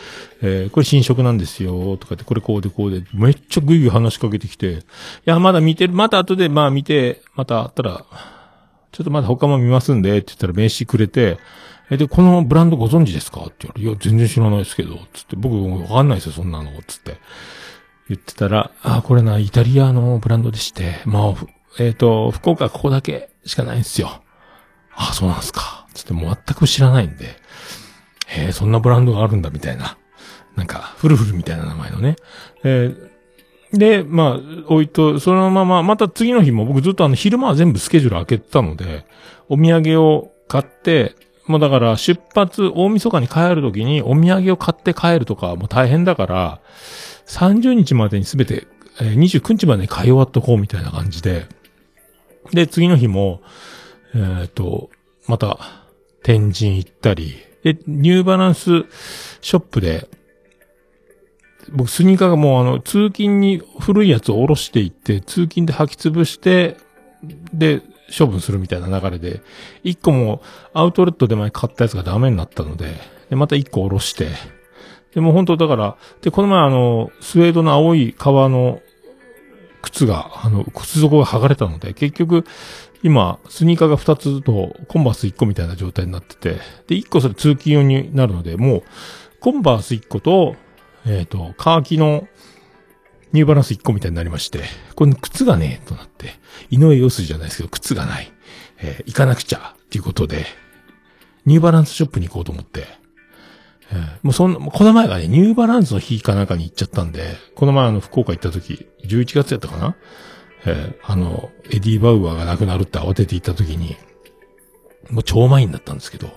[0.42, 4.79] えー、これ新色なんですよ、とかって、これこうでこうで、めっちゃぐいぐい話しかけてきて、い
[5.27, 8.07] や、まだ見てる、また後で、まあ見て、またあったら、
[8.92, 11.38] ちょっとまだ他も見ますんで、って言ったら名刺くれて、
[11.90, 13.42] え、で、このブランドご存知ですか？
[13.42, 17.18] って言われていや、全然知らないですけど、つって、僕わかんないですよ、そんなの、つって。
[18.09, 21.35] 言ってたら、あ、これな、イタリアのブランドでして、まあ、
[21.79, 24.22] えっ、ー、と、福岡ここだけしかないんですよ。
[24.94, 25.87] あ、そうなんですか。
[25.94, 27.37] つって、もう全く知らないんで、
[28.27, 29.96] へえ、そんなブランドがあるんだ、みたいな。
[30.57, 32.16] なんか、フルフルみたいな名前のね。
[32.64, 39.07] えー、で、まあ、置いと、そのまま、また次の日も僕ずっとあの、昼間は全部スケジュール開けてたので、
[39.49, 41.14] お土産を買って、
[41.47, 46.61] もうだから出発、大晦日に帰るときにお土産を買って帰るとかもう大変だから、
[47.27, 48.67] 30日までにすべて、
[49.01, 51.47] えー、29日までに買い終わっとこうみたいな感じで、
[52.53, 53.43] で、次の日も、
[54.15, 54.91] えっ、ー、と、
[55.27, 55.59] また、
[56.23, 58.85] 天神行ったり、で、ニューバランス
[59.41, 60.09] ショップで、
[61.73, 66.77] 僕スニーカーがもうあの、通勤に古いやつを下ろしていって、通勤で履き潰して、
[67.53, 67.83] で、
[68.16, 69.40] 処分するみたいな流れで、
[69.83, 70.42] 一個も
[70.73, 72.95] アウトレットで前買ったやつがダメになったので、
[73.31, 74.29] で、また一個下ろして、
[75.14, 78.81] で、も本当だから、で、この前あの、スウェードの青い革の
[79.83, 82.45] 靴が、あの、靴底が剥がれたので、結局、
[83.03, 88.83] 今、スニーカーが2つと、コンバース1個みたいな状態になってて、で、1個それ通勤用になるので、もう、
[89.40, 90.57] コンバース1個と、
[91.07, 92.27] えっ、ー、と、カーキの
[93.37, 94.62] ニューバランス1個みたいになりまして、
[94.94, 96.33] これ靴がねえとなって、
[96.70, 98.33] 井上陽水じゃないですけど、靴がない。
[98.79, 100.46] えー、行かなくちゃっていうことで、
[101.44, 102.87] ニューバランスショップに行こうと思って、
[103.92, 109.96] えー、もうそんな、この前がね、ニューバランスの日かなんかに行っちゃったんで、この前あの、福岡行った時、11月やったかな？
[110.64, 113.96] えー、あの、エディ・バウアーがなくなるって慌てて行った時に、
[115.11, 116.31] もう超満員だったんですけど、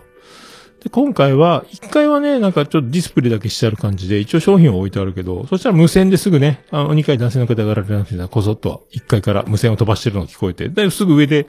[0.83, 11.47] で、今回は、一回はね、なんかちょっとディスプレイだけしてある感じで、一応商品を置いてあるけど、そしたら無線ですぐね、あの、二階男性の方がおられなくて、こそっと一階から無線を飛ばしてるのが聞こえて、だいぶすぐ上で、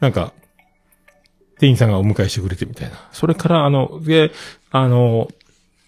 [0.00, 0.32] なんか、
[1.58, 3.08] 店員さんがお迎えしてくれてみたいな。
[3.12, 4.32] それから、あの、で、
[4.70, 5.28] あの、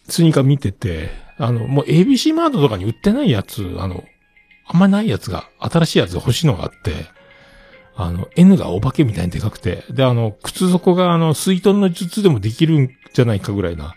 [0.08, 4.04] スニーカー見てて、あの、もう ABC マートとかに売ってないやつ、あの、
[4.66, 7.06] あんまないやつが、新しいやつ欲しいのがあって、
[8.00, 13.96] あの、N がお化けみたいにでかくて、で、あの、靴底があの、水遁の術でもできるんじゃないかぐらいな、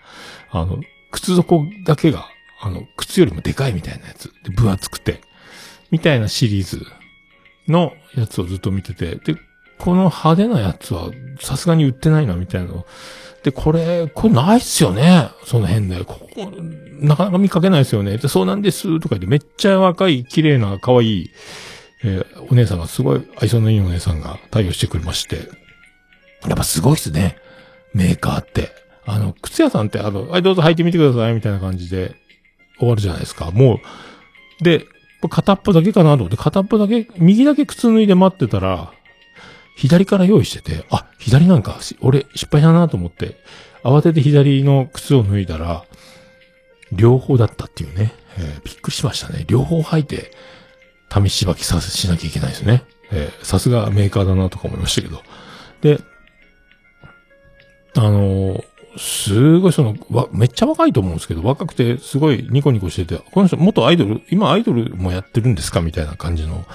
[0.49, 0.79] あの、
[1.11, 2.25] 靴底だけが、
[2.61, 4.33] あの、靴よりもでかいみたいなやつ。
[4.43, 5.21] で、分厚くて。
[5.91, 6.83] みたいなシリーズ
[7.67, 9.35] のやつをずっと見てて、で、
[9.77, 12.87] この派手なやつはさすがに売ってないな、みたいなの。
[13.43, 15.29] で、これ、これないっすよね。
[15.45, 16.03] その辺で。
[16.05, 16.51] ここ、
[16.99, 18.17] なかなか見かけないですよね。
[18.17, 21.31] で、そうなんです、とか言って、めっちゃ若い、綺麗な、可愛い、
[22.03, 25.49] えー、お姉さんが、すごい愛想のいいお姉さんが対応してくれまして。
[26.47, 27.37] やっぱすごいっすね。
[27.93, 28.71] メーカーって。
[29.05, 32.15] あの、靴屋さんって、あの、はい、どうぞ履いてみてください、みたいな感じで
[32.79, 33.51] 終わるじゃないですか。
[33.51, 33.79] も
[34.61, 34.85] う、で、
[35.29, 38.91] 片っぽだけかなと思って、片っぽだけ、右だけ靴脱いで待ってたら、
[39.75, 43.37] 左から用意してて、あ、左なんか、俺失敗だなと思って、
[43.83, 45.85] 慌てて左の靴を脱いだら、
[46.91, 49.45] 両方だったっていうね、えー、びっくりしましたね。
[49.47, 50.31] 両方履いて、
[51.12, 52.84] 試しばきさせ、しなきゃいけないですね。
[53.12, 55.21] えー、さすがメーカーだなとか思いましたけど。
[55.82, 56.00] で、
[57.95, 58.63] あのー、
[58.97, 66.65] すごいその、わ、めっちゃ若いと思うんですけど、若くてすごいニコニコしてて、この人元アイドル、今アイドルもやってるんですかみたいな感じの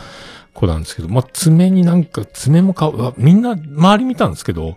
[0.54, 4.76] 子なんですけど、まあ、爪になんか、爪もか、みんな周り見たんですけど、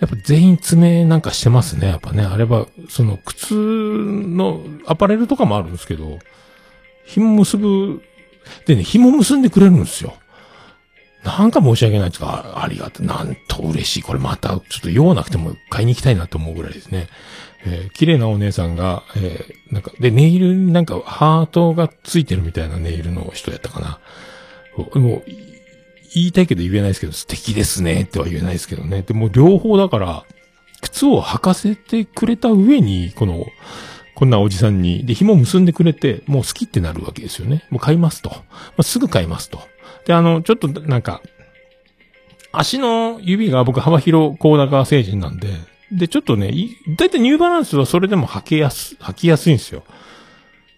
[0.00, 1.88] やっぱ全員爪なんかしてますね。
[1.88, 6.18] やっぱね、あれは、その靴のアパレルとかもあるんですけど、
[7.04, 8.02] 紐結ぶ、
[8.66, 10.14] でね、紐結んでくれるんですよ。
[11.24, 13.06] なんか申し訳ないですか、ありがとう。
[13.06, 14.02] なんと嬉しい。
[14.02, 17.08] これまた、ちょっと用なくても買いに行きたいなと思うぐらいですね。
[17.66, 23.98] えー、綺麗なお姉さんが、えー、なんか、で、ネイルになんかハートがついてるみたいなネイルの人やったかな。
[24.98, 25.22] もう、
[26.14, 29.02] 言いたいけど言えないですけど、素敵ですねっては言えないですけどね。
[29.02, 30.24] でも両方だから、
[30.80, 33.46] 靴を履かせてくれた上に、この、
[34.20, 37.64] こんなおじさんに、で、紐結んでくれて、もう好きってなるわけですよね。
[37.70, 38.28] もう買いますと。
[38.28, 38.36] ま
[38.76, 39.62] あ、すぐ買いますと。
[40.04, 41.22] で、あの、ちょっとなんか、
[42.52, 45.48] 足の指が僕幅広高高成人なんで、
[45.90, 46.52] で、ちょっとね、
[46.98, 49.84] だいたいニューバランスはそれでも履けやす、履きやすいんですよ。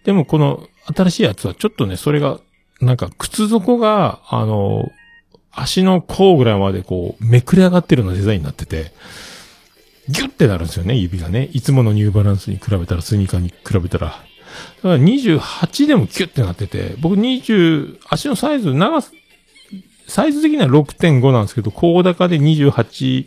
[0.04, 2.38] でもこの新しいやつはちょっとね、それが
[2.80, 4.88] なんか靴底が、あの、
[5.50, 8.92] 足の甲ぐらいまでこう、めくれ上がってるようなデザインになってて、
[10.08, 11.48] ギュッてなるんですよね、指がね。
[11.52, 14.06] いつものニューバランスに比べたら、スニーカーに比べたら。
[14.06, 14.24] だか
[14.82, 19.10] ら28でもキュッてなってて、僕20、足のサイズ、長さ
[20.12, 23.26] サイズ的には6.5なんですけど、高高で28、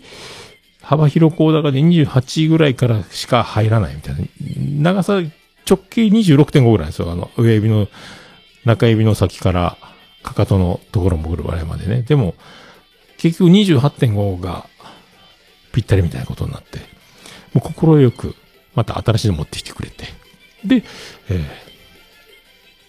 [0.82, 4.92] 幅広高高で28ぐらいからしか入らないみたいな。
[4.92, 5.22] 長さ、
[5.68, 7.12] 直径26.5ぐらいですよ。
[7.12, 7.88] あの、上指の
[8.66, 9.78] 中指の先から
[10.22, 12.04] かかとのところもぐるぐらいまでね。
[12.04, 12.36] でも、
[13.18, 14.68] 結局28.5が
[15.76, 16.80] ぴったりみたいなことになって、
[17.54, 18.34] もう心よく
[18.76, 20.06] また新しいの持ってきてくれて、
[20.64, 20.84] で、
[21.30, 21.44] えー、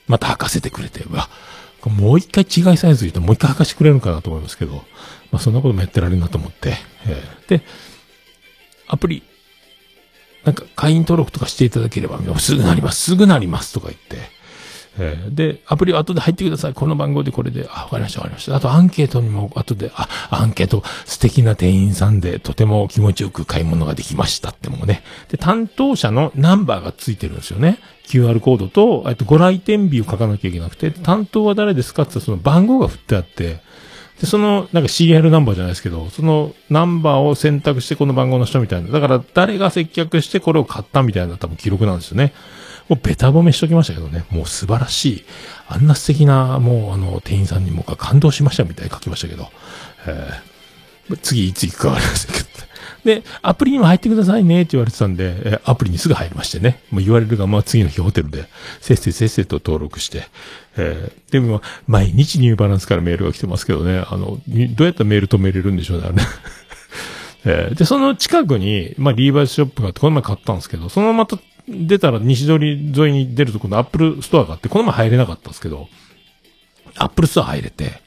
[0.06, 1.28] また履かせてくれて、うわ、
[1.84, 4.84] もう一回違いサイズ言うともう一回履かしてくれるかなと思いますけど、
[5.32, 6.74] まあそんなこともやってられるなと思って、
[7.06, 7.62] えー、で、
[8.86, 9.24] アプリ、
[10.44, 14.35] なんか会員登録とかしていただければ、すぐなります、すぐなりますとか言って、
[14.98, 16.74] えー、で、アプリは後で入ってください。
[16.74, 18.56] この番号でこれで、あ、わかりました、わかりました。
[18.56, 25.02] あとアンケートにも後で、あ、アンケート、素敵な店員さんで、とても気持ちよく買い物ができましたってもね。
[25.28, 27.78] で、担当者のナンバーがついてるんですよね。
[28.06, 33.60] QR コードと、えっと、ご来店日を書かなきゃいけなくて、担当は誰ですかってその番号が振ってあって、
[34.20, 38.90] で、その、なんかシリアルナンバーじゃないですけど、そのナンバーを選択してこの番号の人みたいな。
[38.90, 42.32] だから誰が接客してこれを買ったみたいな多分記録なんですよね。
[42.88, 45.24] もうベタ褒めしときましたけどね、もう素晴らしい。
[45.68, 49.50] あんな素敵な、もうあの、店員さんにも感動しましたみたいに書きましたけど、
[50.06, 52.46] えー、次いつ行くかわかりませんけど。
[53.06, 56.80] で、アプリにも入ってくださいねって言われてたんで、えアプリにすぐ入りましてね。
[56.90, 58.48] もう言われるが、まあ次の日ホテルで、
[58.80, 60.24] せっせせっせと登録して、
[60.76, 66.22] えー、でも、毎日ニューバランスからメールが来てますけどね、あの、どうやったらメール止めれるんでしょうね、あれね。
[67.70, 71.38] え、で、その近くに、まあ、リーバイスショップがあって、この前買ったんですけど、そのまた
[71.68, 75.88] 出たら西通り沿いに出るとこのアップルストアがあって、この前入れなかったんですけど、
[76.96, 78.00] アップルストア入れて、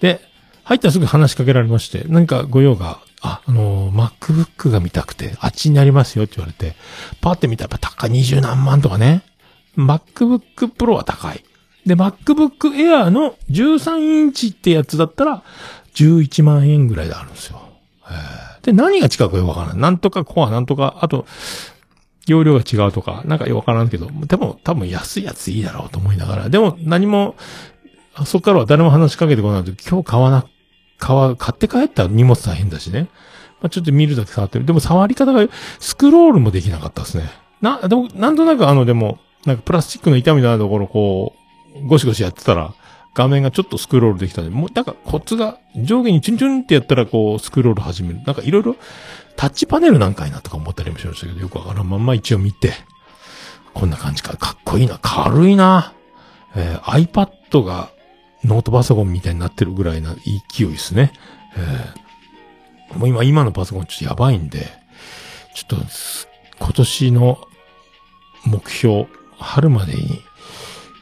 [0.00, 0.20] で、
[0.64, 6.76] 入ったらすぐ話しかけられまして、何かご用が、あ、あのー、MacBook が見たくて、あっちにありますよって言われて、
[7.20, 9.22] パって見たらやっぱ高い20何万とかね。
[9.76, 11.44] MacBook Pro は高い。
[11.86, 15.42] で、MacBook Air の13インチってやつだったら、
[15.94, 17.60] 11万円ぐらいであるんですよ。
[18.62, 19.76] で、何が違うかよくわからない。
[19.78, 21.26] なんとかコア、なんとか、あと、
[22.26, 27.34] 容量が違うとか、なんかよくわからんけど、でも多分安いやついいだろうと思いながら、でも何も、
[28.24, 30.46] そっからは誰も話しかけてこないと、今日買わな、
[30.98, 33.08] 買わ、買って帰ったら荷物大変だしね。
[33.60, 34.64] まあ、ちょっと見るだけ触ってる。
[34.64, 35.46] でも触り方が、
[35.78, 37.24] スクロールもできなかったですね。
[37.60, 41.34] な、でも、なんとなくあの、でも、なんかプラスチックの板みたいなところこ
[41.76, 42.74] う、ゴシゴシやってたら、
[43.14, 48.22] 画面がちょっとスクロールできたんで、もう、なんかコツが上下にチュンチュンってやったらこう、スクロール始める。
[48.24, 48.76] なんかいろいろ
[49.36, 52.72] タッチパネルなんかいなとか思ったりもしましたけど、よくわからんまんま一応見て、
[53.74, 54.36] こんな感じか。
[54.36, 54.98] かっこいいな。
[55.00, 55.94] 軽いな。
[56.54, 57.90] えー、iPad が
[58.44, 61.12] ノートパソコンみたいになってるぐらいな勢いですね。
[61.56, 64.66] えー、もう今、今のパソコンちょっとやばいんで、
[65.54, 65.86] ちょっと、
[66.58, 67.48] 今年の
[68.44, 69.06] 目標、
[69.38, 70.22] 春までに、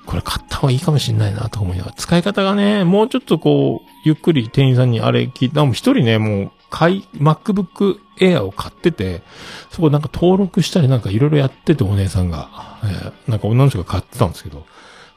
[0.06, 9.22] これ買った方がいいかもしんないなと思いながら、使い方がね、もうちょっとこう、ゆっくり店員さんにあれ聞いた、も一人ね、もう、買い、MacBook Air を買ってて、
[9.70, 14.64] そこなんか登録したりなんかいろいろやっててお姉さんが、えー、なんか女の人が買ってたんですけど、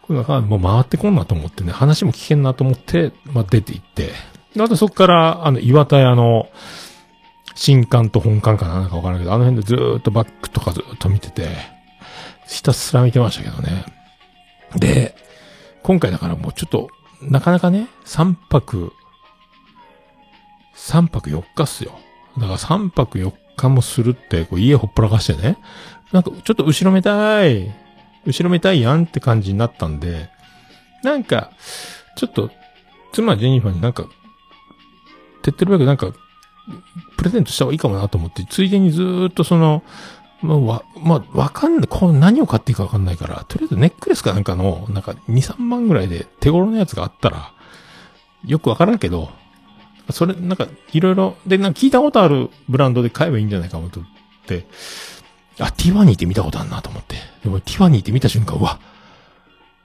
[0.02, 4.12] これなんかもう回ってこんなと思ってね、話も聞けんなと思って、まあ、出て行って、
[4.60, 6.50] あとそこから、あの、岩田屋の、
[7.56, 11.50] 新刊と本館かななんかわからんけど、あの辺でずーっとバックとかずーっと見てて、
[12.48, 13.86] ひたすら見てましたけどね。
[14.76, 15.16] で、
[15.84, 16.90] 今回だからもうちょっと、
[17.22, 18.94] なかなかね、3泊、
[20.76, 21.98] 3泊4日っすよ。
[22.38, 25.58] だから3泊4日もするって、こう家ほっぽらかしてね、
[26.12, 27.74] なんかちょっと後ろめたい、
[28.26, 30.30] 後ろめたいやんって感じになったんで、
[31.04, 31.52] なんか、
[32.16, 32.50] ちょっと、
[33.12, 34.08] 妻ジェニファーになんか、
[35.42, 36.18] 手っ取り早くなんか、
[37.18, 39.84] プレゼントした方がいいかもなと思って、ついでにずっとその、
[40.42, 41.88] まあ、わ、まあ、わかんない。
[41.88, 47.54] こう何を買っていいかわかんないから、とりあえずネックレスかなんかの、なんか2、3万ぐらいで手頃のやつがあったら、
[48.46, 49.30] よくわからんけど、
[50.12, 53.92] それ、なんか、いろいろ、で、なんか聞いたことあるブランドで買えばいいんじゃないかと思っ
[54.46, 54.66] て、
[55.60, 57.16] あ、ティファニーって見たことあるなと思って。
[57.44, 58.80] でも、ティファニーって見た瞬間、うわ、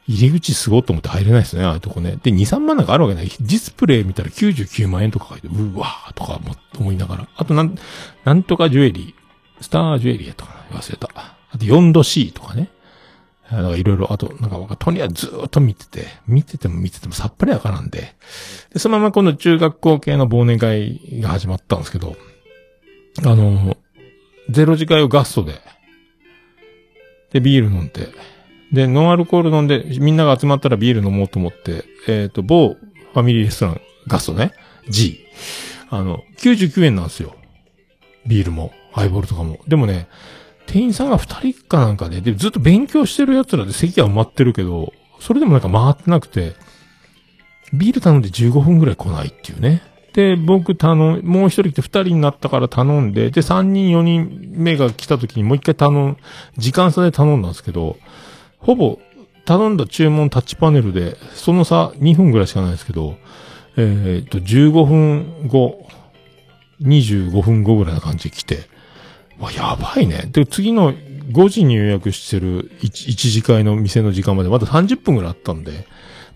[0.08, 2.18] 入り口すごいと思って入れないですね、ああいうとこね。
[2.22, 3.28] で、2、3万なんかあるわけない。
[3.28, 6.40] ディスプレイ見たら99万円とか書いて、うわーとか
[6.78, 7.28] 思いながら。
[7.36, 7.76] あと、なん、
[8.24, 11.10] なんとかジュエリー、スタージュエリーとか忘れた。
[11.14, 12.70] あと4度 C とかね。
[13.50, 18.14] なんかいろいろ、あと、なんか、とりあえずっと見てて、見てても見ててもさっぱりわからんで。
[18.72, 22.16] で、そのままこの中学校系の忘年会が始まったんですけど、
[23.24, 23.76] あの、
[24.50, 25.60] ゼロ次会をガストで、
[27.32, 28.08] で、ビール飲んで、
[28.72, 34.52] で、ノンアルコール飲んで、みんなが集まったらビール飲もうと思って、えっ、ー、と、某ファミリーレストラン、ガストね、
[34.88, 35.24] G。
[35.90, 37.34] あの、99円なんですよ。
[38.26, 39.58] ビールも、ハイボールとかも。
[39.66, 40.08] でもね、
[40.68, 46.54] 店員さんが二人かなんかで、で、ずっと勉強してる奴らで席は埋まってるけど、それでもなんか回ってなくて、
[47.72, 49.82] ビール頼んで15分ぐらい来ないっていうね。
[50.12, 56.16] で、僕頼ん、もう一人来て二人になったから頼んで、で、三人四人目が来た時にもう一回頼ん、
[56.58, 57.96] 時間差で頼んだんですけど、
[58.58, 58.98] ほぼ
[59.46, 63.16] 頼んだ注文タッチパネルで、その差2分ぐらいしかないですけど、
[63.78, 65.88] えー、っと、15分後、
[66.82, 68.68] 25分後ぐらいな感じで来て、
[69.38, 70.28] わ、やばいね。
[70.32, 75.86] で、次の5時に予約してる 1, 1次会の店の時間までまだ30分ぐらいあったんで、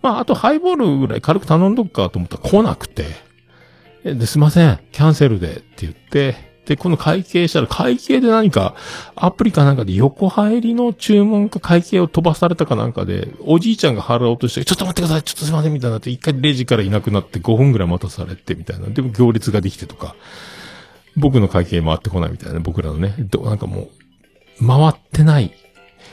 [0.02, 3.06] まあ、あとハイボールぐらい軽く頼んどくかと思ったら来なくて、
[4.04, 8.76] で、すいません、キャンセルでって言って、で、この会計したら会計で何か
[9.16, 18.88] アプリかなんかで横入りの注文か会計を飛ばされたかなんかで、おじいちゃんが払おうとして、ちょっと待ってください、ちょっとすいません、みたいになって、一回レジからいなくなって5分ぐらい待たされて、みたいな。
[18.88, 20.14] でも行列ができてとか、
[21.16, 23.88] 僕の会計回ってこないみたいな、僕らのね、なんかも
[24.60, 25.52] う、回ってない。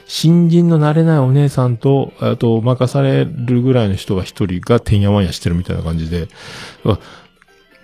[0.05, 6.27] 新人の慣れないお姉さんと、あと、任されるぐらいの人が一人がてんやわんやしてるみたいな感じで、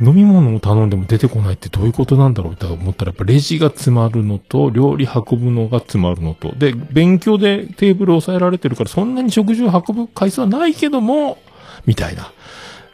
[0.02, 11.38] 飲み物を頼んでも出てこないってどういうことなんだろうって思ったら、やっぱレジが詰まるのと、料理運ぶのが詰まるのと、で、勉強でテーブルを抑えられてるから、そんなに食事を運ぶ回数はないけども、
[11.86, 12.32] みたいな。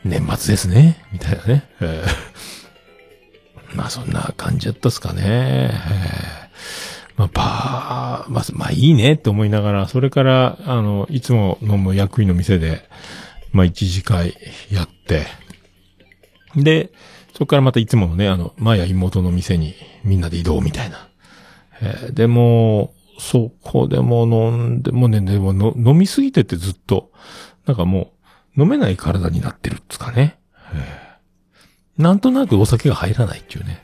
[0.04, 1.04] 年末ですね。
[1.12, 1.64] みたいなね。
[1.80, 2.08] えー、
[3.76, 5.72] まあそんな感じだったっすかね。
[7.18, 12.90] まあ、ばー、まあ、まあいいねって思いながら、それから、あの、いつも飲む役員の店で、
[13.52, 14.36] まあ一次会
[14.72, 15.26] やって、
[16.56, 16.92] で、
[17.34, 21.10] そこからまたいつものね、あの、前や妹の店にみんなで移動みたいな。
[21.82, 27.12] えー、でも、そこでも飲んで、もね、でもの飲みすぎててずっと、
[27.66, 28.14] なんかも
[28.58, 30.40] う、飲めない体になってるっつかね。
[30.74, 31.11] えー、
[32.02, 33.82] なんとなくお酒が入らないっていうね。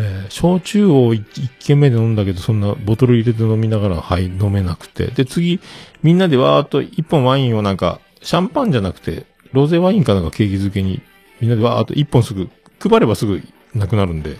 [0.00, 1.24] えー、焼酎を一
[1.58, 5.08] 軒目で飲んだけど、そんなボトル入れて飲みながら、はい、飲めなくて。
[5.08, 5.60] で、次、
[6.02, 11.00] みんなでわーっと一本ワインをなんか、シャンパンじゃなくて、ロゼワインかなんかケーキ漬けに
[11.40, 12.48] みんなでわーっと一本すぐ、
[12.80, 13.42] 配ればすぐ
[13.74, 14.36] なくなるんで、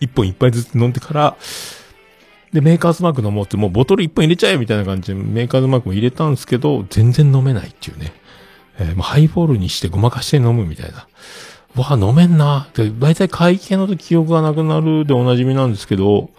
[0.00, 1.36] 一本一杯ずつ飲んでから、
[2.52, 8.12] で、メーカーズマーク飲もうって、もうボトル一本入れちゃえみたいな感じで、メーカーズマークも入れたんですけど、全然飲めないっていうね。
[8.78, 11.06] えー、もうハイボールにしてごまかして飲むみたいな。
[11.76, 12.68] わあ、飲めんな。
[12.74, 16.30] で、大体会計の時記憶がなくなるでおなじみなんですけど、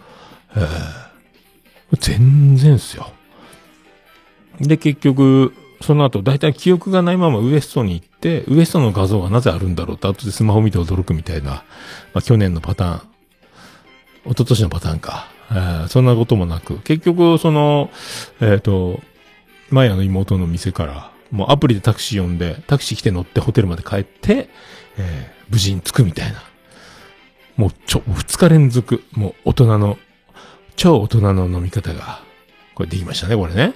[0.56, 3.12] えー、全然っすよ。
[4.60, 11.64] で、結局、その後、だいたい記憶がないままウエストに行って、ウエストの画像がなぜあるんだろうと、後でスマホ見て驚くみたいな、ま
[12.16, 13.02] あ去年のパターン、
[14.26, 15.28] 一昨年のパターンか。
[15.50, 17.90] えー、そんなこともなく、結局、その、
[18.42, 19.00] えっ、ー、と、
[19.70, 24.50] マヤの妹の店から、もうアプリでタクシー呼んで、タクシー来て乗ってホテルまで帰って、
[24.98, 26.42] えー、無事に着くみたいな。
[27.56, 29.98] もうちょ、二日連続、もう大人の、
[30.76, 32.22] 超大人の飲み方が、
[32.76, 33.74] これできましたね、これね。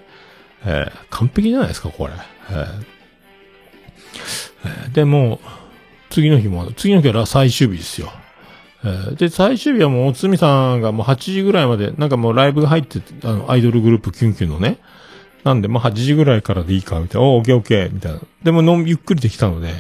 [0.64, 2.14] えー、完璧じゃないですか、これ。
[2.52, 5.40] えー、で、もう、
[6.10, 8.12] 次の日も、次の日は最終日ですよ。
[8.84, 14.78] え、で、最終日はもう、おつみさんがもう8時ぐらいまで、なんかもうライブが入って、あの、アイドルグループキュンキュンのね。
[15.44, 17.28] なんで、まあ8時ぐらいからでいいか、みたいな。
[17.28, 18.20] おー、オッケーオッケー、みたいな。
[18.44, 19.74] でも、のん、ゆっくりできたので、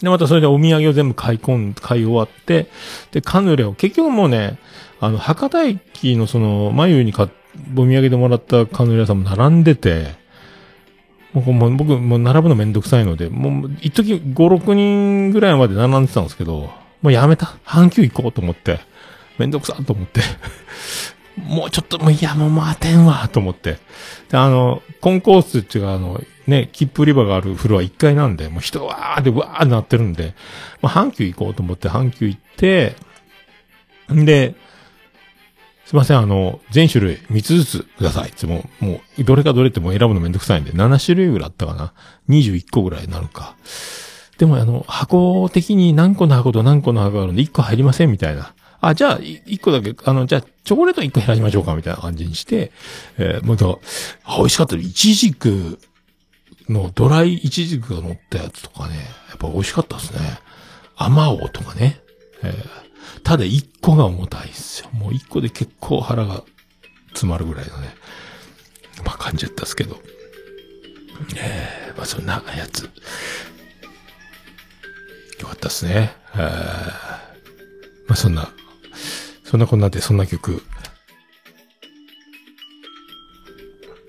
[0.00, 2.68] で、またそれでお土産を全部買い込ん、買い終わって、
[3.12, 4.58] で、カヌレを、結局もうね、
[5.00, 7.28] あの、博多駅のその、眉に買っ、
[7.72, 10.20] お土産でもらったカヌレ屋さんも並んでて、
[11.32, 16.70] もうもう僕、もう並ぶのめんどくさいので、もう、一時5、6人ぐらいまで並んでたんですけど、
[17.00, 17.56] もうやめた。
[17.64, 18.80] 半休行こうと思って、
[19.38, 20.20] めんどくさと思って
[21.36, 23.78] もうちょっと、もういや、もう待てんわ、と思って。
[24.30, 30.34] で、あの、コンコースっていうか、あの、ね、切符売り場があるフロア1階なんで、もう人わーでわーってなってるんで、
[30.82, 32.96] まあ、阪急行こうと思って阪急行って、
[34.12, 34.54] んで、
[35.86, 41.92] すいません、あの、全種類3つずつくださいっても、もう、どれかどれっても選ぶのめんどくさいんで、7種類ぐらいあったかな。
[42.28, 43.56] 21個ぐらいになるか。
[44.38, 48.54] でも、あの、箱的に何個の箱と何個の箱があるんで、1個入りませんみたいな。
[48.82, 52.72] あ、じゃあ、1個だけ、あの、じゃあ、チョコレート1個減らしましょうかみたいな感じにして、
[53.16, 53.66] えー、また、
[54.24, 54.76] あ、美味しかった。
[54.76, 55.78] イチジク
[56.68, 58.96] のドライイチジクが乗ったやつとかね、
[59.28, 60.18] やっぱ美味しかったですね。
[60.96, 62.00] 甘おとかね。
[62.42, 64.90] えー、ただ1個が重たいっすよ。
[64.92, 66.42] もう1個で結構腹が
[67.10, 67.94] 詰まるぐらいのね、
[69.04, 69.96] まあ感じだったっすけど。
[71.36, 72.90] えー、まあそんなやつ。
[75.40, 76.16] よかったっすね。
[76.34, 78.52] えー、まあそんな、
[79.52, 80.62] そんなこんなでそんな曲、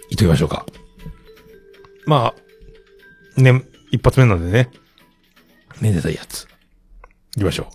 [0.10, 0.66] いってみましょうか。
[2.06, 2.34] ま
[3.38, 4.72] あ、ね、一発目なんでね、
[5.82, 6.48] めでたいやつ。
[7.36, 7.68] 行きましょう。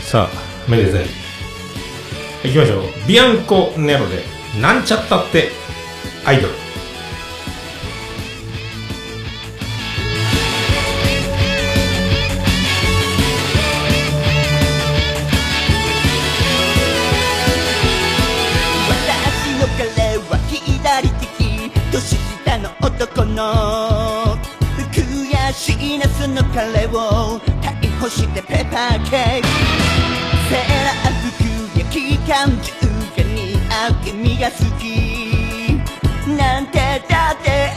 [0.00, 0.30] さあ、
[0.68, 1.06] めでたい。
[2.42, 2.82] 行きましょう。
[3.06, 4.24] ビアンコ・ネロで、
[4.60, 5.50] なんちゃったって
[6.24, 6.65] アイドル。
[22.86, 24.36] 男の
[24.92, 29.48] 悔しいなその彼を逮捕してペーパーケーキ
[30.48, 32.70] セーラー服や機関銃
[33.16, 34.84] が似合う君が好き。
[36.38, 36.78] なんて
[37.08, 37.72] だって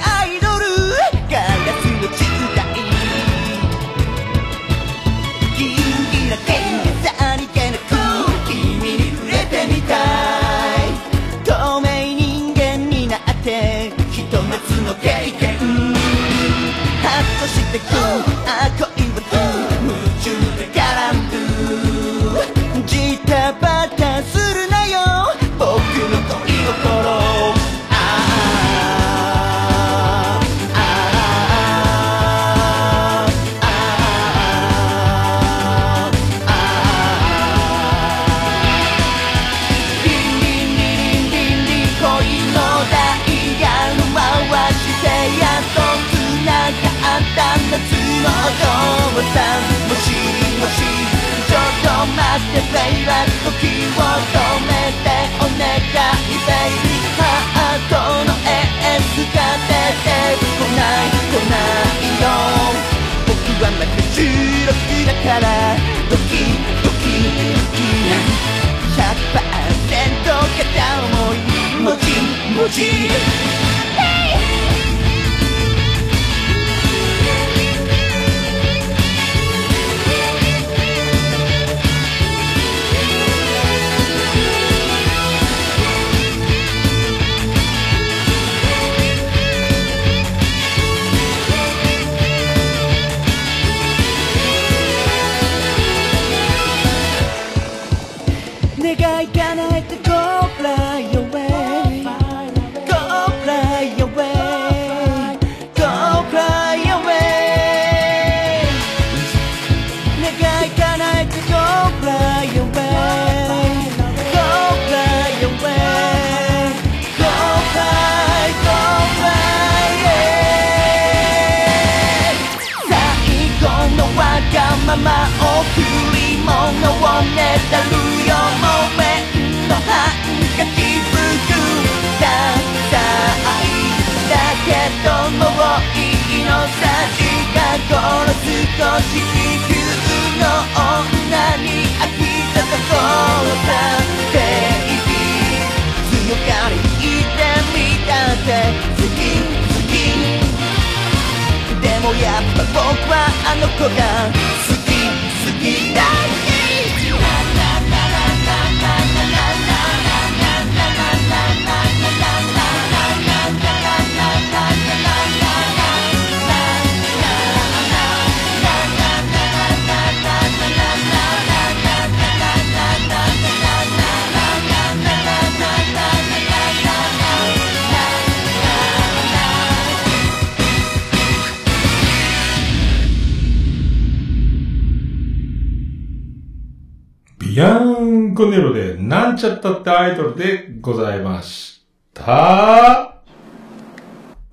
[189.40, 191.82] ちゃったってアイドルでございまし
[192.14, 193.16] た。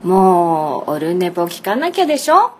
[0.02, 2.52] もう、オルネポ聞かなきゃでしょ？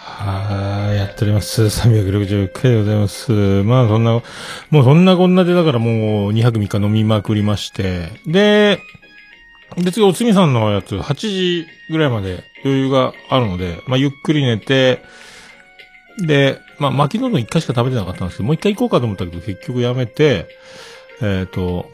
[0.00, 1.62] はーい、やっております。
[1.62, 3.30] 360回でございます。
[3.64, 4.22] まあ、そんな、も
[4.80, 8.80] うそんなこんなで、だからもう2泊3日飲みまくりまして、で、
[9.76, 15.02] で、次、おつみさんのやつ、8時ぐらいまで余裕があるので、まあ、ゆっくり寝て、
[16.18, 20.48] で、まあ、巻きのど1回しか食べてなかったんですけど、もう1回行こうかと思ったけど、結局やめて、
[21.22, 21.90] えっ、と、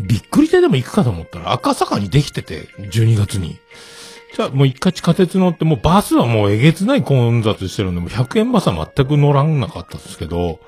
[0.00, 3.58] びっくりででも行くかと思ったら、赤坂にできてて、12月に。
[4.34, 10.60] じゃあもう一回地下鉄乗って、もうバスはもうえげつない混雑してるんで、もう100円バスは全く乗らんなかったんですけど、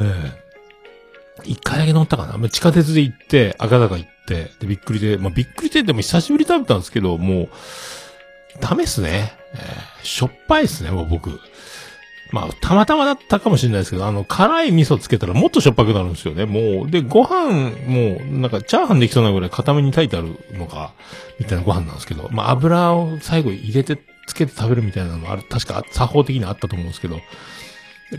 [0.00, 0.42] ええ
[1.44, 2.48] 一回だけ乗ったかな。
[2.48, 7.48] 地下鉄で行って、赤坂行って、で、びっくりで、まあびっくりででも久しぶり食べたんですけど、もう、
[8.60, 9.32] ダメっすね。
[9.54, 9.58] え
[10.02, 11.40] えしょっぱいっすね、もう僕。
[12.32, 16.46] まあ、たまたまだったかもしれないですけど、あの、辛い味噌つけたらもっとしょっぱくなるんですよね。
[16.46, 20.92] もう、で、ご飯、もう、なんか、チャーハンできそうなぐらい固めに炊いてあるのが、
[21.38, 27.20] みたいなご飯なんですけど、まあ、油を最後入れて、つけて食べるみたいなのもある、確か、作法的にあったと思うんですけど、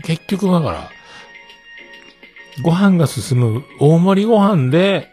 [0.04, 0.90] 結局だから、
[2.62, 5.08] ご飯が進む大盛りご飯で、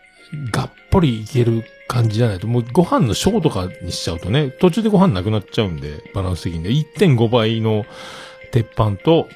[0.51, 7.85] がっぽりいける感じじゃないと、もうご飯の小とかにしちゃうとね、途中でご飯なくなっちゃうんで、バランス的にね、1.5倍の
[8.51, 9.27] 鉄板と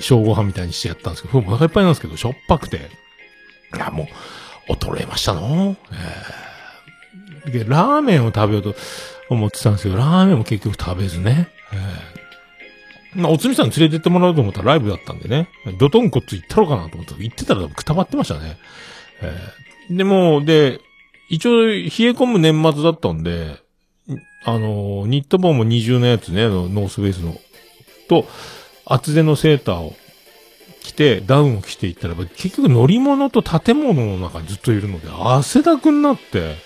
[0.00, 2.76] 小ご飯みたいにしてやったんですけど、お腹いっぱいなんですけど、しょっぱくて、
[3.74, 4.08] いや、も
[4.68, 6.48] う、衰えましたのえー
[7.50, 8.74] でラーメンを食べようと
[9.30, 11.48] 思ってたんですけど、ラーメンも結局食べずね。
[11.72, 15.48] えーまあ、おつみさん連れてってもらおうと思ったらライブだったんでね。
[15.78, 18.58] ドトンコツ行ったろうかなと思ったら、行ってたらくたばってましたね。
[19.22, 20.80] えーでも、で、
[21.30, 21.80] 一応、冷え
[22.10, 23.56] 込む年末だったんで、
[24.44, 27.38] あの、ニット帽も二重のやつね、あのノースベースの、
[28.08, 28.26] と、
[28.84, 29.94] 厚手のセーターを
[30.82, 36.56] 着て、ダウンを着ていったら、結局乗り物と建物の中にずっといるので、汗だくになって、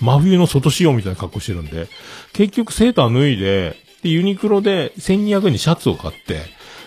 [0.00, 1.88] 真冬の外仕様みたいな格好してるんで、
[2.32, 6.40] 結局セーター脱いで、で、ユニクロで1200円にシャツを買って、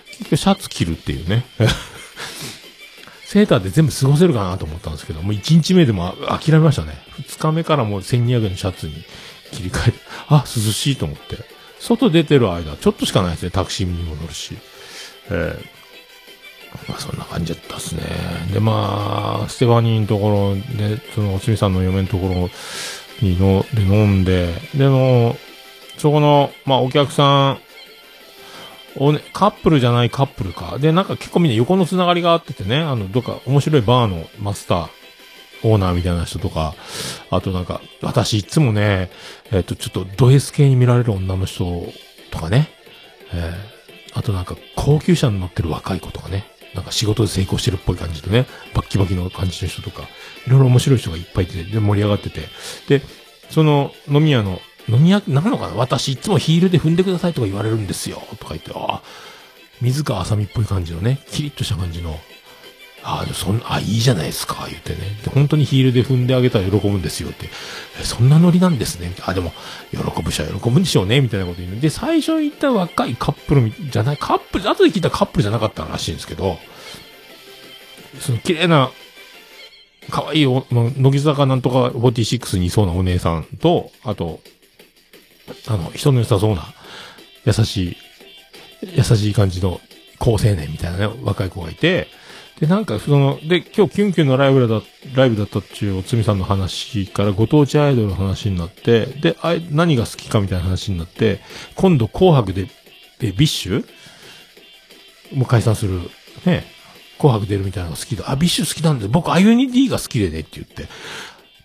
[0.08, 1.46] 結局シャツ着るっていうね。
[3.26, 6.98] セーターで全部過ごせるかなと思ったんですけど、もう1日目でも諦めましたね。
[7.22, 8.94] 2日目からもう1200円のシャツに
[9.52, 10.00] 切り替えて、
[10.30, 11.59] あ、涼しいと思って。
[11.80, 13.52] 外出てる間、ちょっとしかないですね。
[13.52, 14.58] タクシーにも乗るし。
[15.30, 15.80] えー
[16.88, 18.04] まあそんな感じだったですね。
[18.54, 22.50] で、まあ、ステファニーのところで、そのおつみさんの嫁のところ
[23.22, 25.36] にの、で飲んで、での、
[25.98, 27.60] そこの、まあお客さん、
[28.96, 30.78] おね、カップルじゃないカップルか。
[30.80, 34.90] で、なんか結構みんな横のつながりがあっててね、あの、どっか面白いバーのマスター、
[35.64, 36.76] オーナーみたいな人とか、
[37.30, 39.10] あとなんか、私いつもね、
[39.52, 41.66] えっ、と、ちょっとド S 系に見られる女の人
[42.32, 42.70] とかね、
[43.34, 43.80] えー
[44.14, 50.04] あとなんか高級車に乗ってる若い子とかね、なんか仕事で成功してるっぽい感じでね、バッキバキの感じの人とか、
[50.48, 52.42] いろいろ面白い人がいっぱいいて、で、盛り上がってて、
[52.88, 53.02] で、
[53.50, 59.04] その飲み屋の、飲み屋、なのかな私いつもヒールで踏んでくださいとか言われるんですよ、とか言って、ああ、
[59.82, 62.20] 水川あさみっぽい感じのね、キリッとした感じの、
[63.04, 64.98] ああ、そんあ、いいじゃないですか、言ってね。
[65.24, 67.50] で、本当にヒールで踏んであげたら喜ぶんですよって。
[68.00, 69.14] え、そんなノリなんですね。
[69.26, 69.54] あ、でも、
[69.92, 76.60] 喜ぶ人は喜ぶんでしょうね、みたいなこと言うで、最初言った若いカップルじゃない、カップル、後で聞いたカップルじゃなかったらしいんですけど、
[78.20, 78.92] その綺麗な、
[80.10, 84.42] 可愛いお、ま乃木坂なんとか46にいそうなお姉さんと、あと、
[85.68, 86.74] あの、人の良さそうな、
[87.46, 87.98] 優しい、
[88.96, 89.80] 優しい感じの
[90.18, 92.08] 高青年みたいなね、若い子がいて、
[92.60, 94.82] で、なんか、その、で、今日キュンキュンのライブだ、
[95.16, 101.40] ライブだったっていうおつみさんの話からご当地アイドルの話になって、で、あ何が好きかみたいな話になって、
[101.76, 102.68] 今度紅白で
[103.20, 103.86] で、 BiSH？
[105.34, 106.00] もう解散する。
[106.46, 106.66] ね。
[107.18, 108.32] 紅白出るみたいなのが好きだ。
[108.32, 110.88] あ、 BiSH 好きなんで、僕、アユニ・D が好きでねって言って、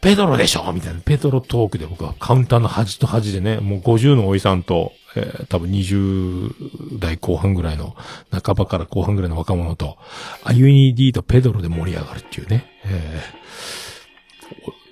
[0.01, 1.01] PEDRO でしょみたいな。
[1.01, 7.95] PEDRO トークで僕はカウンターの端と端でね、もう50のおじさんと、えー、多分20代後半ぐらいの、
[8.31, 9.97] 半ばから後半ぐらいの若者と、
[10.45, 12.67] アユニ・D と PEDRO で盛り上がるっていうね。
[12.85, 13.23] え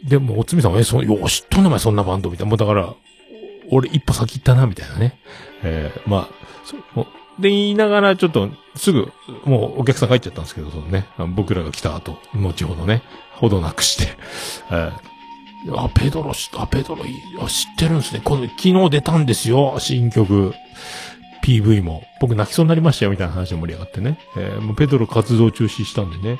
[0.04, 2.50] ー、でも、おつみさんは、え、そよ、知っとんのお前そんなバンドみたいな。
[2.50, 2.94] もうだから、
[3.70, 5.18] 俺一歩先行ったな、みたいなね。
[5.62, 7.06] えー、まあ、そう
[7.40, 9.10] で、言いながら、ちょっと、すぐ、
[9.44, 13.02] もうお客さん帰っちゃったんですけど、そのね、僕らが来た後、後ほどね、
[13.32, 14.16] ほどなくして、
[14.70, 14.92] えー、
[15.70, 18.20] あ、ペドロあ、ペドロいいあ知ってるんですね。
[18.24, 20.54] この、昨日出たんですよ、新曲。
[21.44, 22.04] PV も。
[22.20, 24.18] 僕泣きそうになりましたよ、みたいな話で盛り上がってね。
[24.36, 26.38] えー、もうペドロ活動中止したんでね。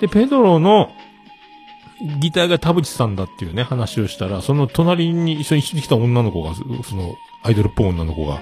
[0.00, 0.90] で、ペドロの、
[2.18, 8.40] ギターが田淵さんだっていうね、話をしたら、その隣に一緒に一緒に来た女の子が、その、アイドルっぽい女の子が、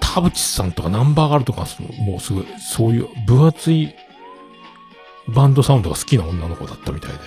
[0.00, 1.66] 田淵さんとかナンバーガールとか、
[2.00, 3.94] もうすごい、そういう分厚い
[5.28, 7.18] バンドサウンドが好きな女の子だったみたいで、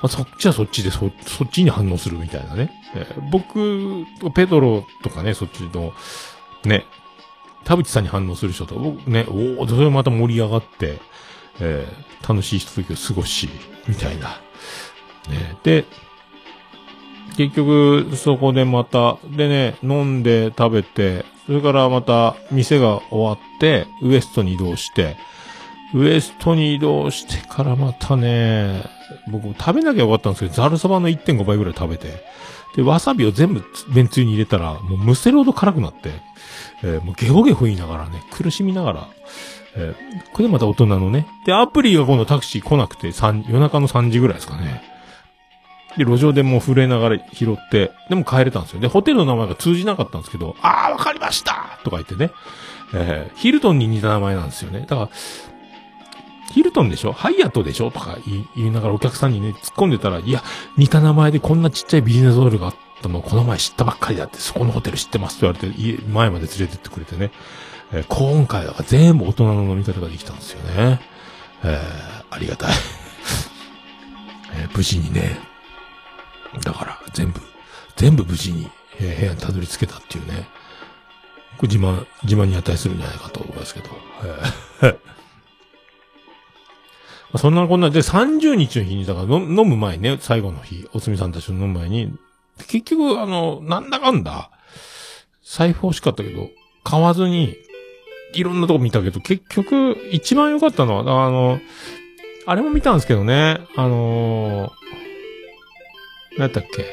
[0.00, 2.70] あそっちはそっちでそ、そっちに反応するみたいなね。
[2.94, 5.92] えー僕、ペドロとかね、そっちの、
[6.64, 6.86] ね、
[7.64, 8.74] 田淵さんに反応する人と、
[9.06, 11.00] ね、おお、それまた盛り上がって、
[11.60, 13.48] えー楽しいひとときを過ごし、
[13.86, 14.40] みたいな。
[15.28, 15.84] ね、で、
[17.36, 25.16] 結局、そこでまた、でね、飲んで食べて、それからまた、店が終わって、ウエストに移動して、
[25.94, 28.82] ウエストに移動してからまたね、
[29.30, 32.22] 僕も食べなきゃよかったんですけど、ザルそばの1.5倍ぐらい食べて、
[32.76, 36.10] で、わさびを全部めんつゆに入れたら、もうむせるほど辛くなって、
[36.82, 39.08] えーもうゲホゲホ言いながらね、苦しみながら、
[39.76, 41.26] えーこれまた大人のね。
[41.46, 44.82] で、アプリが今度タクシー来なくて、三夜中の3時ぐらいですかね。
[45.96, 48.80] で、路上でもう震えながら拾って、でも帰れたんですよ。
[48.80, 52.30] で、ホテルの名前が通じなかったんですけど、あー、わかりましたとか言ってね。
[52.94, 54.80] えーヒルトンに似た名前なんですよね。
[54.80, 55.08] だから、
[56.52, 57.12] ヒルトンでしょ？
[57.12, 57.90] ハイアットでしょ？
[57.90, 60.42] とか言いながらお客さんにね、突っ込んでたら、いや、
[60.76, 67.30] 似た名前でこんなちっちゃいビジネスホテルがあったのをこの前知ったばっかりだって、そこのホテル知ってますって言われて、家、前まで連れてってくれてね。
[67.92, 71.00] えー今回は全部大人の飲み方ができたんですよね。
[71.64, 72.72] えーありがたい。
[74.54, 75.38] えー無事にね。
[76.62, 77.40] だから、全部、
[77.96, 78.70] 全部無事に、
[79.00, 80.48] えー部屋にたどり着けたっていうね。
[81.58, 83.88] これ自慢、自慢に値するんじゃないかと思いますけど。
[84.82, 84.98] えー
[87.36, 92.12] そんなこんなで30日の日に、だから飲む前ね、最後の日、おつみさんたちと飲む前に、
[92.68, 94.50] 結局、あの、なんだかんだ、
[95.44, 96.48] 財布欲しかったけど、
[96.84, 97.54] 買わずに、
[98.32, 101.60] いろんなとこ見たけど、結局、一番良かったのは、あの、
[102.46, 104.70] あれも見たんですけどね、あのー、
[106.38, 106.84] 何やったっけ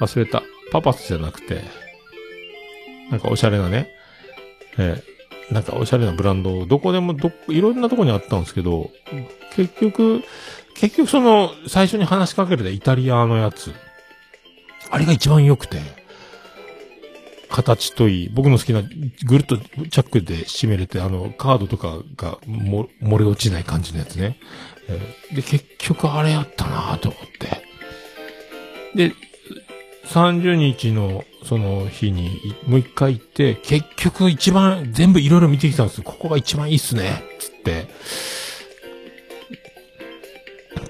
[0.00, 0.42] 忘れた。
[0.72, 1.62] パパスじゃなくて、
[3.10, 3.90] なんかおしゃれなね、
[4.78, 5.15] えー
[5.50, 8.90] なんかおしゃれなブランド、どこでもど、いろんなとこにあったんですけど、
[9.54, 10.22] 結局、
[10.74, 13.72] 結局その、最初に話しかけるでイタリアのやつ、
[14.90, 15.80] あれが一番良くて、
[17.48, 18.82] 形といい、僕の好きな、
[19.24, 24.38] ぐるっとチャックで締めれて、あの、カードとかがも漏れ落ちない感じのやつね。
[24.88, 27.62] えーで、結局あれやったなと思って。
[28.94, 29.14] で、
[30.08, 36.04] 30日のその日にもう一回行って、結局一番全部いろいろ見てきたんですよ。
[36.04, 37.22] ここが一番いいっすね。
[37.38, 37.88] つって。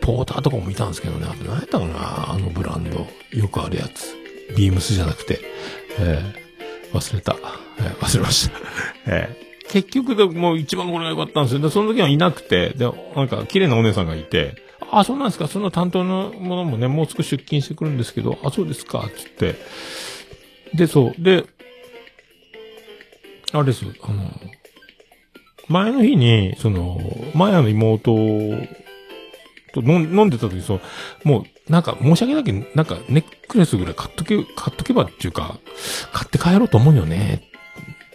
[0.00, 1.26] ポーターとかも見たんですけどね。
[1.28, 3.06] あと何やったかなあのブランド。
[3.36, 4.14] よくあるやつ。
[4.56, 5.40] ビームスじゃなくて。
[5.98, 6.46] えー
[6.92, 7.36] 忘れた。
[7.78, 8.56] えー忘れました。
[9.06, 11.60] えー結局でもう一番これが良かったんですよ。
[11.60, 14.54] で、その時はいなくて、で、なんか綺麗なお姉さんがいて、
[14.90, 19.56] あ、そうなんですか、その担当のものもね、もう少し出勤してくるんですけど、あ、そうですか、つって。
[20.74, 21.22] で、そう。
[21.22, 21.44] で、
[23.52, 24.30] あれです、あの、
[25.68, 27.00] 前の日に、その、
[27.34, 28.14] マヤの妹
[29.74, 30.80] と飲飲んでた時、そう、
[31.24, 35.58] もう、なんか申し訳ないけど、なんかネックレスぐらい買っとけ、買っとけばっていうか、
[36.12, 37.42] 買って帰ろうと思うよね。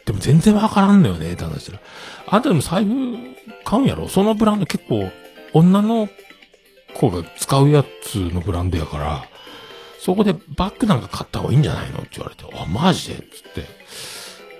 [0.06, 1.80] でも全然わからんのよね、って話したら。
[2.28, 3.18] あんたでも財布
[3.66, 4.08] 買うんやろ？
[4.08, 5.12] そのブランド結構、
[5.54, 6.08] 女の
[6.94, 9.26] 子が使うやつのブランドやから、
[10.00, 13.16] そこでバッグなんか買った方がいいんじゃないのって言われて、あ、マジで？
[13.16, 13.24] つっ
[13.54, 13.62] て。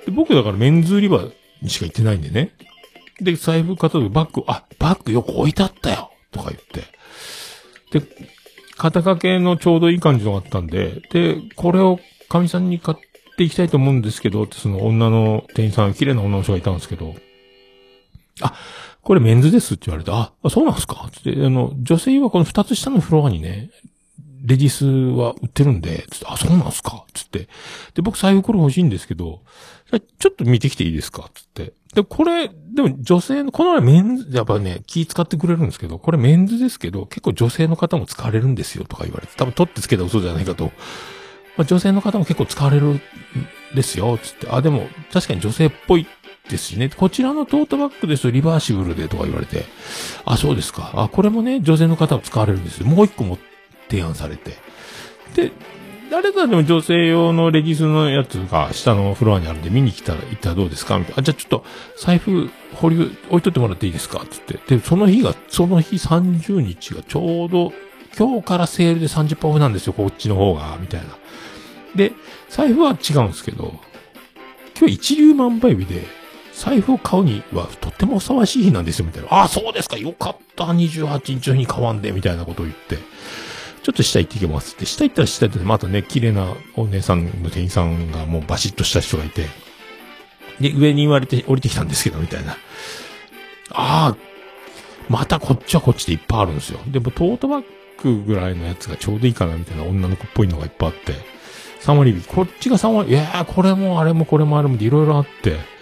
[0.06, 1.24] で僕だからメンズ売り場
[1.62, 2.56] にしか行ってないんでね。
[3.20, 8.00] で、財布買った時バッグ、あ、バッグよく置いてあったよとか言って。
[8.00, 8.06] で、
[8.78, 12.98] 肩掛けのちょうどいい感じのがあったんで、で、これを神さんに買っ
[13.38, 17.14] ていきたいと思うんですけど、ってその女の店員さん、綺麗な女の人がいたんですけど、
[18.42, 18.56] あ、
[19.02, 21.10] これメンズですって言われて、あ、そうなんすか？
[21.12, 23.72] つって、あの、女性はこの二つ下のフロアにね、
[24.44, 27.06] レディースは売ってるんで、つって、あ、そうなんすか？
[27.14, 27.48] つって。
[27.94, 29.42] で、僕財布これ欲しいんですけど、
[30.20, 31.30] ちょっと見てきていいですか？
[31.34, 31.74] つって。
[31.94, 40.72] で、これ、でも女性の、この前メンズ、やっぱね、気使ってくれるんですけど、これメンズですけど、結構女性の方も使われるんですよとか言われて、多分取ってつけた嘘じゃないかと。
[41.58, 43.02] まあ、女性の方も結構使われるん
[43.76, 44.48] ですよ、つって。
[44.50, 46.08] あ、でも、確かに女性っぽい
[46.50, 46.90] ですね。
[46.90, 49.66] こちらのトートバッグですとリバーシブルでとか言われて、
[50.26, 50.92] あ、そうですか。
[50.96, 52.84] あ、これもね、女性の方も使われるんです。
[52.84, 53.38] もう一個も
[53.90, 54.58] 提案されて。
[55.36, 55.52] で、
[56.10, 61.00] 誰かでも女性用のレディスのやつが下のフロアにあるんで見に来たら行ったらどうですか？
[61.00, 61.20] みたいな。
[61.22, 61.66] あ、じゃあちょっと
[61.98, 64.26] 財布保留置いとってもらっていいですか？
[64.30, 64.60] つって。
[64.68, 67.72] で、その日が、その日30日がちょうど
[68.18, 71.08] 今日からセールで30%オフなんですよ、こっちの方が、みたいな。
[71.96, 72.12] で、
[72.50, 73.80] 財布は違うんですけど、
[74.78, 76.06] 今日一粒万倍日で、
[76.62, 79.30] 財布を買うにはとってもふさわしい日なんですよ、みたいな。
[79.32, 82.98] ああ、そうですか、よかった、28日の日に買わんで、みたいなことを言って。
[83.82, 84.86] ちょっと下行ってきますって。
[84.86, 89.48] 下行ったら下行って、またね、綺麗なお姉さんの店員さんがもうバシッとした人がいて。
[90.60, 92.52] で、上に言われて降りてきたんですけど、みたいな。
[93.72, 94.16] ああ、
[95.10, 96.80] またこっちはこっちでいっぱいあるんですよ。
[96.86, 97.64] でもトートバッ
[98.04, 101.14] グぐらいのやつがちょうどいいかな、みたいな女の子っぽいのがいっぱいあって。
[101.82, 102.28] 3割引き。
[102.28, 105.81] こっちが3割、いやー、これもあれもこれもあれもでいろいろあって。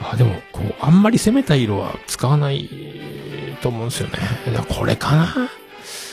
[0.00, 2.68] あ、でも、こう、あんまり攻めた色は使わない
[3.60, 4.18] と思うんですよね。
[4.54, 5.34] だこれかな？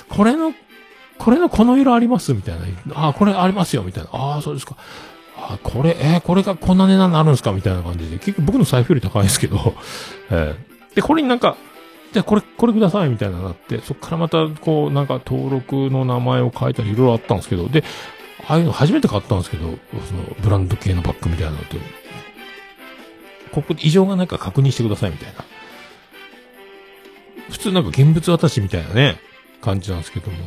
[0.10, 0.54] これの、
[1.18, 2.34] これのこの色あります？
[2.34, 2.56] みたい
[2.86, 3.08] な。
[3.10, 4.10] あ、これありますよみたいな。
[4.14, 4.76] ああ、そうですか。
[5.38, 7.52] あ、これ、えーこれがこんな値段になるんですか？
[7.52, 8.18] みたいな感じで。
[8.18, 9.74] 結局僕の財布より高いですけど。
[10.30, 11.56] えーで、これになんか、
[12.12, 17.84] じゃあこれ、これくださいみたいなのがあって、そっからまた、こう、なんか登録の名前を変えたりいろいろあったんですけど、で、
[18.48, 19.68] ああいうの初めて買ったんですけど、そ
[20.16, 21.78] の、ブランド系のバッグみたいなのって、
[23.52, 25.44] ここで異常がないか確認してくださいみたいな。
[27.50, 29.20] 普通なんか現物渡しみたいなね、
[29.62, 30.38] 感じなんですけども、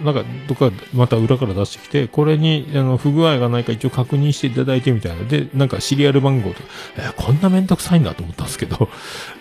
[0.00, 5.24] なんかどっかまた裏から出してきて、これにあの不具合がないか一応確認していただいてみたいな。
[5.24, 6.68] で、なんかシリアル番号とか、
[6.98, 8.88] えーこんなめんどくさいんだと思ったんですけど、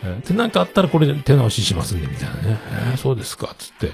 [0.04, 2.60] えーで、なんかあったらこれ手直ししますんで、みたいなね。
[2.92, 3.92] えーそうですか、つって。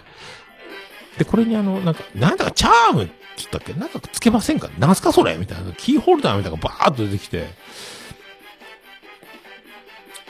[1.18, 3.74] で、これにあの、なんか、なんだかチャームって言ったっけ？
[3.74, 4.70] なんかつけませんか？
[4.80, 5.36] なんすかそれ？
[5.36, 5.74] みたいな。
[5.74, 7.50] キーホルダーみたいなのがバーッと出てきて、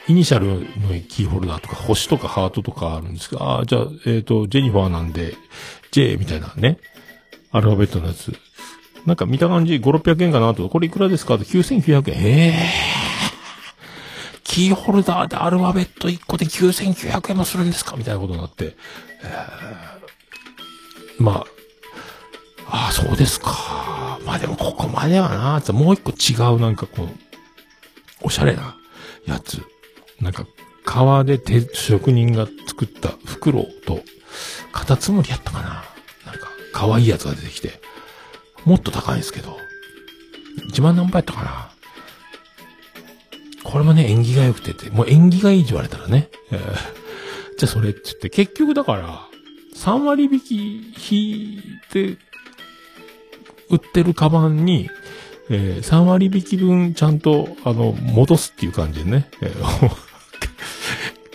[0.07, 5.35] イニシャルのキーホルダーとか、星とかハートとかあるんですけど、ああ、じゃあ、えっ、と、ジェニファーなんで、
[5.91, 6.79] J みたいなね、
[7.51, 8.33] アルファベットのやつ。
[9.05, 12.17] なんか見た感じ、5、600円かなと、これいくらですかって9900円。
[12.17, 13.01] ええ
[14.43, 17.95] キーホルダーでアルファベット1個で9900円もするんですか？
[17.95, 18.75] みたいなことになって。
[19.23, 21.45] えーま
[22.67, 24.19] あ、ああ、そうですか。
[24.25, 27.07] まあでもここまではな、もう一個違うなんかこう、
[28.23, 28.75] おしゃれな
[29.25, 29.61] やつ。
[30.21, 30.45] なんか、
[30.85, 34.01] 革で手、職人が作った袋と、
[34.71, 35.67] カタツムリやったかな。
[36.25, 37.79] なんか、可愛いやつが出てきて、
[38.65, 39.57] もっと高いんですけど、
[40.71, 41.71] 1万何倍やったかな。
[43.63, 47.01] これもね、縁起が良くてて、もう縁起がいいって言われたらね、えー
[47.57, 49.27] じゃあそれって言って、結局だから、
[49.75, 51.61] 3割引き引い
[51.91, 52.17] て、
[53.69, 54.89] 売ってるカバンに、
[55.49, 59.29] えー3割引き分ちゃんと、あの、戻すっていう感じでね。
[59.41, 60.10] えー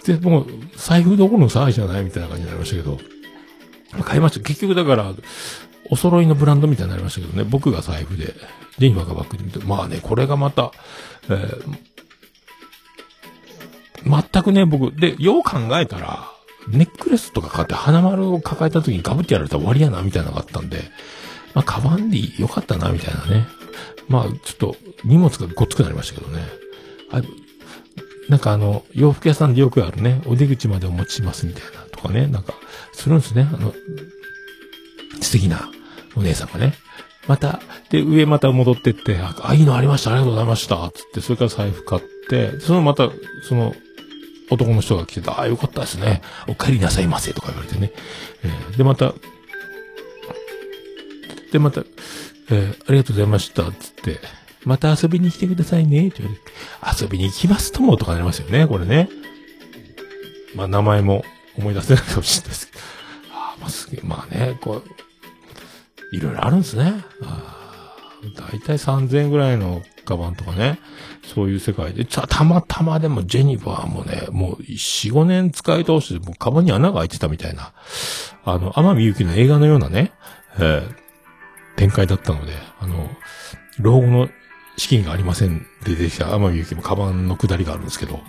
[0.06, 0.46] で、もう、
[0.76, 2.98] 財布どころの騒ぎじゃないみたいな感じになりましたけど、
[4.04, 4.40] 買いました。
[4.40, 5.12] 結局だから、
[5.90, 8.34] お揃いのブランドみたいになりましたけどね、僕が財布で、
[8.78, 10.72] ジェニファーがバッグで見て、まあね、これがまた、
[11.28, 11.76] えー
[14.06, 16.30] 全くね、僕、で、よう考えたら、
[16.68, 20.78] ネックレスとか買って花丸を抱えた時にガブってやられたら終わりやな、みたいなのがあったんで、
[21.54, 23.48] まあ、カバンでよかったな、みたいなね。
[24.08, 26.42] まあ、ちょっと、荷物がごっつくなりましたけどね。
[28.28, 32.54] なんかあの、洋服屋さんでよくあるね、お出口までお持ちしますみたいなとかね、なんか、
[32.92, 33.48] するんですね。
[33.52, 33.72] あの、
[35.20, 35.68] 素敵な
[36.16, 36.74] お姉さんがね。
[37.28, 37.60] また、
[37.90, 43.10] で、上また戻ってって、あ、あいいのありました、ありがとうございました、つって、それから財布買って、そのまた、
[43.48, 43.74] その、
[44.50, 46.22] 男の人が来てて、ああ、よかったですね。
[46.46, 47.92] お帰りなさいませ、とか言われてね。
[48.44, 49.14] えーで、また、
[51.52, 51.82] で、また、
[52.50, 54.20] えーありがとうございました、つって、
[54.66, 59.08] また遊びに来てくださいね、って言われて、遊びに行きますとも、とかなりますよね、これね。
[60.56, 61.24] まあ、名前も
[61.56, 62.82] 思い出せないかもしれないですけど。
[63.32, 66.94] ああ、まあ、すげえ、まあね、こう、いろいろあるんですね。
[67.22, 67.86] あ、
[68.34, 70.80] だいたい3000円ぐらいのカバンとかね、
[71.22, 77.72] そういう世界で、た、たまたまでもジェニファーもね、もう4、5年使い通して、もうカバンに穴が開いてたみたいな、
[78.44, 80.12] あの、天海祐希の映画のようなね、
[80.58, 81.06] えー
[81.76, 83.08] 展開だったので、あの、
[83.78, 84.28] 老後の
[84.76, 88.20] 資金がありませんで出てきた天海祐希もカバンの下りがあるんですけど、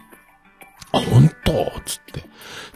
[0.92, 1.72] あ、本当？
[1.86, 2.24] つって、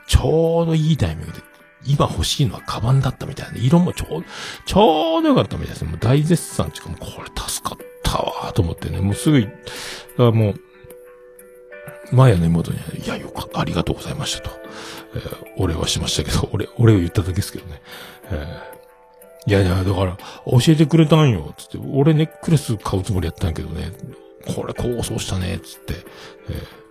[0.08, 1.40] ちょうどいいタイミングで
[1.86, 3.58] 今欲しいのはカバンだったみたいな。
[3.58, 4.26] 色もちょう、
[4.66, 5.86] ちょうどよかったみたいです。
[5.86, 9.54] もう大絶賛っていうか、もこれ助かったわと思ってね、もうすぐ、だか
[10.18, 10.62] らもう、
[12.12, 14.60] 前やの妹に、いや、よかった、ありがとうございましたと。
[15.16, 17.82] えー、お礼はしましたけど、俺、俺を言っただけですけどね。
[18.26, 18.71] えー、
[19.48, 23.92] いやいや、だから、教えてくれたんよ、つって、俺ネックレス買うつもりやったんやけどね、
[24.56, 25.96] これ構想したね、つって、
[26.50, 26.82] えー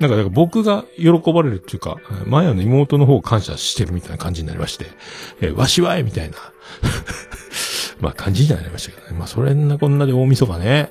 [0.00, 4.86] なんか、か僕が喜ばれるっていうか、マヤの妹の方を感謝してるみたいな感じになりまして、
[5.42, 6.38] えー、わしはいみたいな、
[8.00, 9.18] まあ感じになりましたけどね。
[9.18, 10.90] まあそれんなこんなで大晦日ね、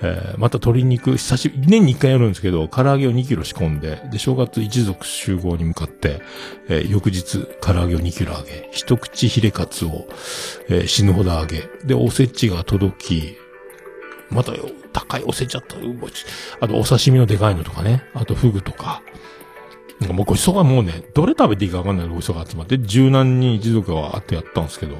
[0.00, 6.20] えー、また鶏肉、久しぶり、年に一回やるんですけど、唐揚げを2キロ仕込んで、で、正月一族集合に向かって、
[6.68, 10.06] えー、翌日、唐揚げを2キロ揚げ、一口ヒレカツを、
[10.68, 13.36] えー、死ぬほど揚げ、で、おせちが届き、
[14.30, 15.76] またよ、高いおせちゃった。
[16.60, 18.04] あと、お刺身のでかいのとかね。
[18.14, 19.02] あと、フグとか。
[20.00, 24.96] なんかもうごちそうがもうね、どれ食べていいかわかんないごちそうが集まって、柔軟に一族があってやったんですけど。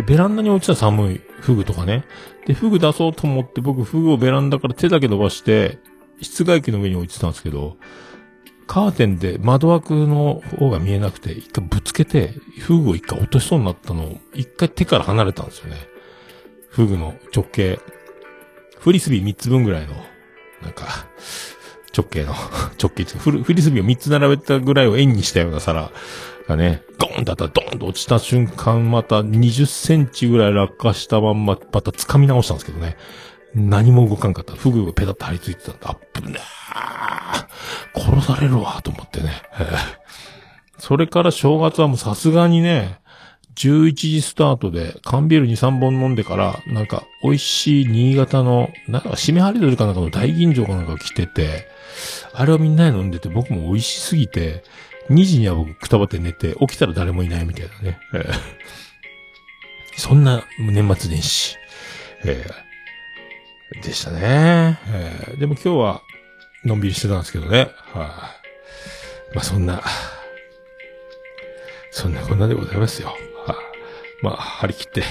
[0.00, 2.04] で、ベランダに落ちた寒いフグとかね。
[2.46, 5.78] で、フグ出そうと思って僕フグをベランダから手だけ伸ばして、
[6.22, 7.76] 室外機の上に置いてたんですけど、
[8.66, 15.76] カーテンで窓枠の方が見えなくて、一回ぶつけて、フグを一回落としそうになったのを、一回手から離れたんですよね。
[16.68, 17.78] フグの直径、
[18.78, 19.94] フリスビー3つ分ぐらいの、
[20.62, 20.86] なんか、
[21.96, 22.32] 直径の、
[22.80, 25.90] 直径フフリスビーを3つ並べたぐらいを円にしたような皿
[26.50, 32.96] がね、ゴーンとあったらドーンと落ちた瞬間、また20センチぐらい落下したまんま、また掴み直したんですけどね。
[33.54, 34.54] 何も動かんかった。
[34.54, 35.90] フグがペタッと張り付いてたんだ。
[35.90, 38.00] アップねー。
[38.00, 39.30] 殺されるわ、と思ってね。
[40.78, 42.98] それから正月はもうさすがにね、
[43.56, 51.68] 11時スタートで缶ビール2、3本飲んでから、なんか美味しい新潟の、なんか締め張り鳥かなんかの大吟醸かなんか来てて、
[52.32, 54.62] あれをみんなで飲んでて僕も美味しすぎて、
[55.10, 57.98] 2時には僕くたばって寝て、起きたら誰もいないみたいなね。
[58.14, 58.32] えー、
[59.96, 61.56] そんな年末年始、
[62.24, 64.78] えー、でしたね。
[64.88, 66.02] えー、でも今日は、
[66.64, 67.58] のんびりしてたんですけどね。
[67.58, 68.36] はい、あ、
[69.34, 69.82] まあそんな、
[71.90, 73.08] そんなこんなでございますよ。
[73.08, 73.16] はい、
[73.48, 73.56] あ、
[74.22, 75.02] まあ、張り切って。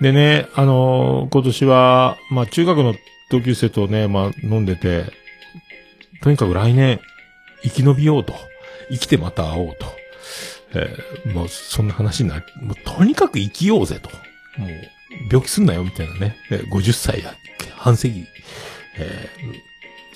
[0.00, 2.94] でね、あのー、今年は、まあ中学の
[3.30, 5.12] 同級生とね、まあ飲んでて、
[6.22, 7.00] とにかく来年、
[7.64, 8.34] 生き延びようと。
[8.90, 9.86] 生きてまた会おうと。
[10.74, 12.46] えー、もう、そんな話になる。
[12.60, 14.10] もう、とにかく生きようぜと。
[14.60, 14.70] もう、
[15.30, 16.36] 病気すんなよ、みたいなね。
[16.50, 17.34] えー、50歳や、
[17.76, 18.26] 半世紀。
[18.98, 19.28] え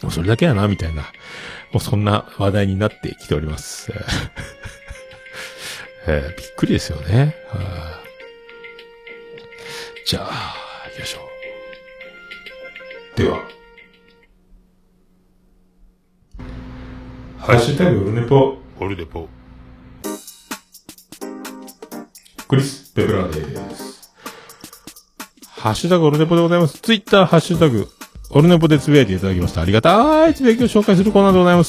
[0.01, 1.03] ー、もうそれだけやな、みたいな。
[1.73, 3.93] もうそんな話題になってきております。
[6.07, 7.35] えー、びっくりですよね。
[10.07, 10.55] じゃあ、
[10.89, 11.19] 行きましょ
[13.15, 13.19] う。
[13.19, 13.58] では。
[17.49, 18.59] ハッシュタグオルネポ。
[18.79, 19.27] オルネポ。
[22.47, 24.13] クリス・ペプラーです。
[25.47, 26.79] ハッシュタグオルネポでございます。
[26.79, 27.89] ツイッターハッシュタグ、
[28.33, 29.63] オルネポでつぶやいていただきました。
[29.63, 31.65] ありがたいつぶやきを紹介するコーナーでございま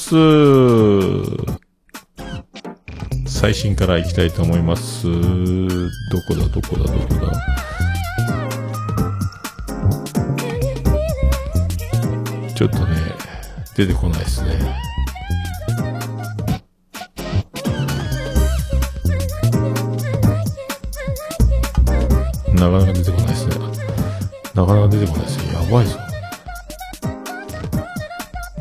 [3.25, 3.31] す。
[3.31, 5.05] 最新からいきたいと思います。
[5.05, 5.11] ど
[6.27, 7.31] こだ、どこだ、どこだ。
[12.53, 12.97] ちょっとね、
[13.77, 14.88] 出てこないですね。
[22.59, 23.55] なかなか出てこないですね。
[24.53, 25.53] なかなか出てこないですね。
[25.53, 25.97] やばいぞ。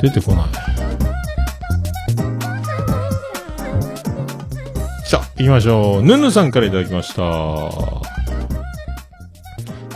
[0.01, 0.45] 出てこない。
[5.03, 6.03] さあ、行きましょう。
[6.03, 7.21] ぬぬさんからいただきました。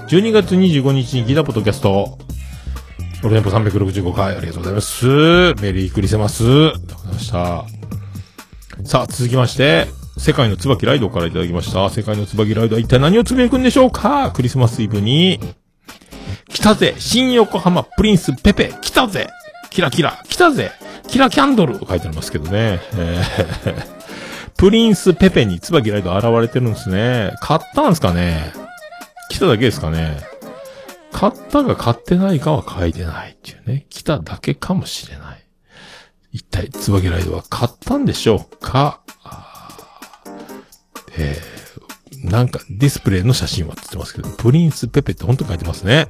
[0.08, 2.18] 12月25日にギタポッドキャスト。
[3.24, 5.06] オルネポ365回ありがとうございます。
[5.62, 6.44] メリークリスマス。
[6.44, 7.66] ありがとうございました。
[8.84, 9.88] さあ、続きまして、
[10.24, 11.90] 世界の椿ライドからいただきました。
[11.90, 14.32] 世界の椿ライドは一体何をつぶやくんでしょうか？
[14.32, 15.38] クリスマスイブに、
[16.48, 16.96] 来たぜ。
[16.98, 18.74] 新横浜プリンスペペ。
[18.82, 19.28] 来たぜ。
[19.70, 20.24] キラキラ。
[20.30, 20.72] 来たぜ。
[21.10, 21.74] キラキャンドル。
[21.78, 22.80] 書いてありますけどね。
[22.94, 23.86] えー、
[24.56, 27.34] プリンスペペに椿ライド現れてるんですね。
[27.42, 28.54] 買ったんですかね？
[29.30, 30.22] 来ただけですかね？
[31.12, 33.88] 買ったか買ってないかは書いてないっていうね。
[33.90, 35.44] 来ただけかもしれない。
[36.32, 39.02] 一体、椿ライドは買ったんでしょうか？
[41.18, 46.08] えー、なんかディスプレイの写真はって言ってますけど、プリンスペペってほんと書いてますね。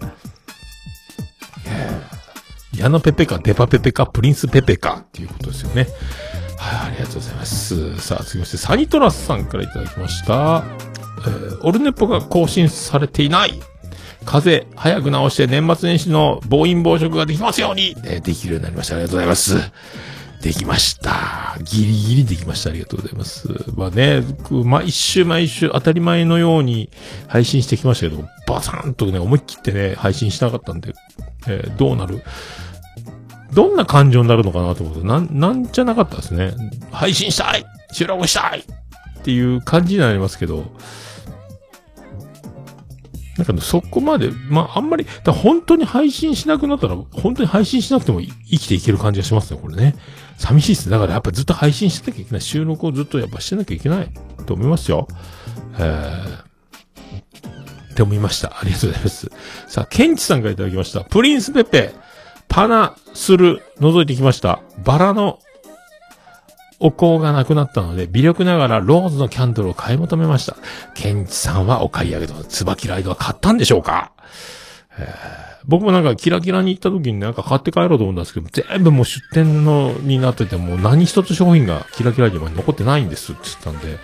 [2.75, 5.87] 矢野ペペか、デパペペか、プリンスペペかっていうことですよね。
[6.57, 7.99] はい、ありがとうございます。
[7.99, 10.63] さあ、次まして、サニトラスさんからいただきました。
[11.19, 13.61] えー、オルネポが更新されていない。
[14.25, 18.95] 風邪、早く治して年末年始の暴飲暴食ができますように、えー、できるようになりました。
[18.95, 19.55] ありがとうございます。
[20.43, 21.57] できました。
[21.63, 22.69] ギリギリできました。
[22.69, 23.47] ありがとうございます。
[23.77, 26.89] まあね、く毎週毎週当たり前のように
[27.27, 30.93] 配信してきましたけど、バサンとね、思い切ってね、配信しなかったんで、
[31.47, 32.21] えーどうなる？
[33.53, 36.53] どんな感情になるのかなと思うと、なん、なんじゃなかったですね。
[36.91, 40.65] 配信したい収録したいっていう感じになりますけど、
[43.37, 49.95] なんかそこまで、まあ、あんまり、だ本当に配信しなくなったら、本当に配信しなくても生きていける感じがしますね、これね。
[50.37, 50.91] 寂しいですね。
[50.91, 52.41] だからやっぱずっと配信してなきゃいけない。
[52.41, 54.09] 収録をずっとやっぱしてなきゃいけない
[54.45, 55.07] と思いますよ。
[55.79, 56.39] えー、
[57.91, 58.49] って思いました。
[58.49, 59.31] ありがとうございます。
[59.67, 61.03] さあ、ケンチさんからいただきました。
[61.03, 61.91] プリンスペペ、
[62.47, 64.61] パナスル、覗いてきました。
[64.83, 65.39] バラの
[66.79, 70.55] お香がなくなったので、微力ながらローズのキャンドルを買い求めました。
[70.95, 74.11] ケンチさんはお買い上げと、椿ライドは買ったんでしょうか、
[74.97, 83.97] えー僕もなんかキラキラに行った時になんか買って帰ろうと思ったんですけど、全部もう出店のになっててもう何一つ商品がキラキラに残ってないんですって言ったんで、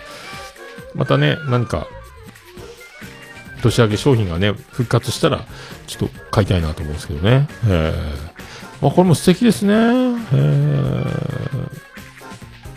[0.94, 1.86] またね、何か、
[3.62, 5.44] 年明け商品がね、復活したら、
[5.86, 7.46] ちょっと買いたいなと思うんですけどね。
[7.66, 9.74] えー、まあこれも素敵ですね。
[9.74, 11.89] えー、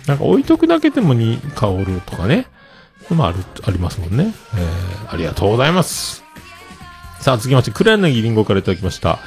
[0.08, 2.48] なんか置いとくだけでもに香るとかね。
[3.10, 4.34] まあある、ありますもんね。
[4.56, 6.24] えー、ありがとうございます。
[7.20, 9.20] さあ、続きまして、黒柳りんごからいただきました。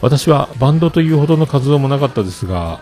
[0.00, 2.80] 私はバンドというほどの活動もなかったですが、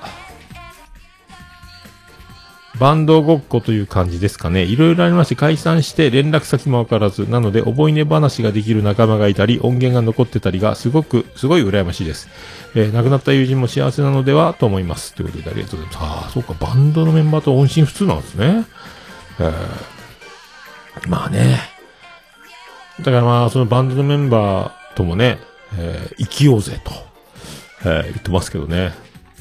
[2.78, 4.64] バンドごっこという感じですかね。
[4.64, 12.28] いろいろありまして解散して連絡先もわからず、なので覚えね話ができる仲間がいたり、音源が残ってたりがすごく、すごい羨ましいです。
[12.74, 15.14] えー亡くなった友人も幸せなのではと思います。
[15.14, 16.04] ということでありがとうございます。
[16.04, 18.64] ああ、そうか、バンドのメンバーと音信不通なんですね。
[19.40, 21.60] えーまあね。
[22.98, 25.38] だからまあ、そのバンドのメンバーともね、
[25.78, 26.92] えー生きようぜと、
[27.88, 28.92] えー言ってますけどね。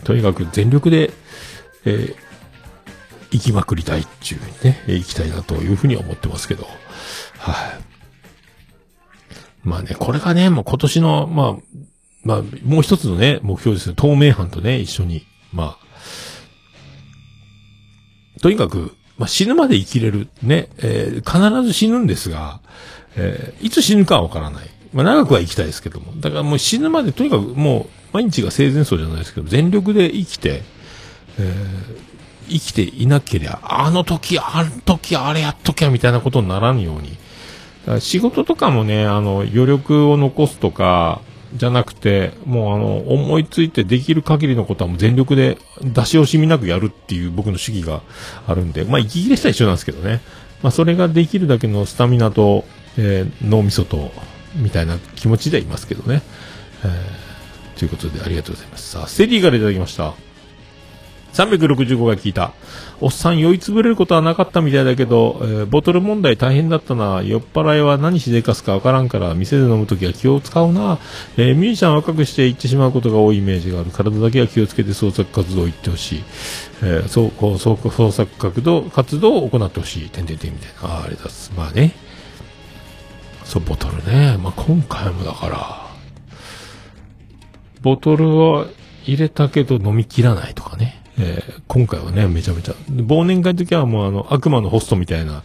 [0.06, 1.12] とにかく全力で、
[1.84, 2.25] えー
[3.32, 6.68] 生きまくりたいっていうね、えー生きたいなというふうに思ってますけど。
[7.38, 7.56] はい。
[9.64, 11.56] まあね、これがね、もう今年の、まあ、
[12.24, 13.96] まあ、もう一つのね、目標ですね。
[13.96, 15.78] 透明版とね、一緒に、ま
[18.38, 22.62] あ、とにかく、まあ、死ぬまで生きれる、ね、えー必ず死ぬんですが、
[23.16, 24.70] えーいつ死ぬかはわからない。
[24.94, 26.14] まあ、長くは生きたいですけども。
[26.20, 30.64] だからもう死ぬまで、とにかくもう、毎日が生前葬じゃないですけど、全力で生きて、
[31.40, 32.06] えー
[32.48, 38.00] 生きていなけりゃ、あの時、あの時、あれやっときゃ、みたいなことにならんように。
[38.00, 41.22] 仕事とかもね、あの、余力を残すとか、
[41.54, 48.02] じゃなくて、もうあの、思いついてできる限りのことはもう全力で出し惜しみなくやるっていう僕の主義が
[48.48, 50.22] あるんで、まあ息切れしたら一緒なんですけどね。
[50.62, 52.66] まあそれができるだけのスタミナと、
[52.98, 54.12] えー脳みそと、
[54.56, 56.22] みたいな気持ちではいますけどね。
[56.84, 57.26] えー
[57.78, 58.92] ということでありがとうございます。
[58.92, 60.25] さあ、セリーからいただきました。
[61.36, 62.54] 365が聞いた。
[63.02, 67.22] おっさん酔いつぶれることはなかったみたいだけど、えーボトル問題大変だったな。
[67.24, 70.98] 酔っ払いは何しでかすかわからんから、店で飲むときは気を使うな。
[71.38, 73.92] えーミュージシャン若くして行ってしまうことが多いイメージがある。
[73.92, 76.24] 体だけは気をつけて創作活動を行ってほしい。
[76.84, 77.76] えーそう、こう、創
[78.12, 80.10] 作活動、活動を行ってほしい。
[80.10, 80.96] てんてんてんみたいな。
[81.00, 81.52] ああれだす。
[81.58, 81.94] まあね。
[83.44, 84.38] そう、ボトルね。
[84.42, 85.86] まあ今回もだから、
[87.82, 88.66] ボトルは
[89.06, 90.65] 入れたけど飲み切らないとか。
[91.18, 92.74] えー今回はね、めちゃめちゃ。
[92.90, 95.44] 忘年会の時はもうあの、悪魔のホストみたいな、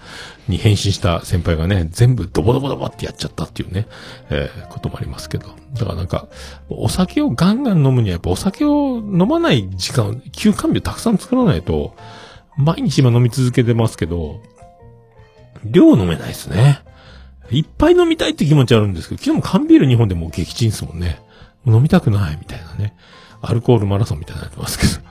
[0.49, 3.87] に変身した先輩がね、全部ドボドボドボってやっちゃったっていうね、
[4.31, 5.49] えーこともありますけど。
[5.75, 6.29] だからなんか、
[6.69, 11.95] お酒をガンガン飲むにはやっぱお酒を飲まない時間、休館日をたくさん作らないと、
[12.57, 14.43] 毎日今飲み続けてますけど、
[15.65, 16.81] 量飲めないですね。
[17.51, 21.21] いっぱい飲みたいって気持ちあるんですけど、昨日も缶ビール2本でもう撃沈ですもんね。
[21.67, 22.95] 飲みたくないみたいなね。
[23.43, 25.10] アルコールマラソンみたいになってますけど。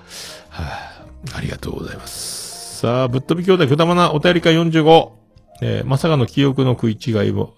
[0.63, 1.01] は
[1.33, 2.79] い、ありがとうございます。
[2.79, 5.11] さあ、ぶっ飛び兄弟くだまなお便り会45。
[5.61, 7.53] えーまさかの記憶の食い違いも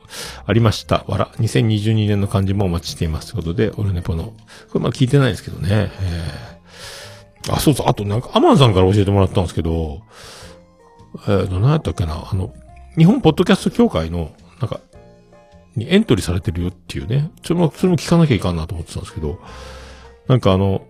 [0.47, 1.05] ありました。
[1.07, 1.27] わら。
[1.37, 3.31] 2022年の漢字もお待ちしています。
[3.31, 4.23] ということで、オルネポの。
[4.23, 4.33] こ
[4.75, 5.91] れまあ聞いてないですけどね。
[6.01, 6.51] えー
[7.49, 7.87] あ、そうそう。
[7.87, 10.01] あとなんか、アマンさんから教えてもらったんですけど、
[11.27, 12.29] えーと、何やったっけな。
[12.31, 12.53] あの、
[12.97, 14.79] 日本ポッドキャスト協会の、なんか、
[15.75, 17.31] にエントリーされてるよっていうね。
[17.43, 19.39] それも、それも聞かなきゃいかんなと思ってたんですけど、
[20.27, 20.85] なんかあの、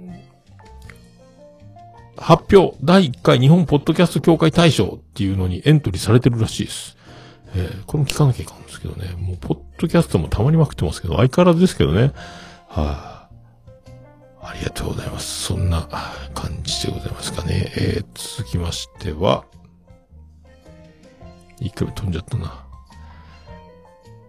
[2.17, 6.97] 発表、第1回日本ポッドキャスト協会大賞っていうのにエントリーされてるらしいです。
[7.55, 9.09] えーこれも聞かなきゃいかんですけどね。
[9.17, 12.11] もう、ポッドキャストもたまりまくってますけど、相変わらずですけどね。
[12.67, 13.27] は
[14.43, 15.45] い、ありがとうございます。
[15.45, 15.87] そんな
[16.33, 17.71] 感じでございますかね。
[17.75, 19.43] えー、続きましては、
[21.59, 22.65] 一回飛んじゃったな。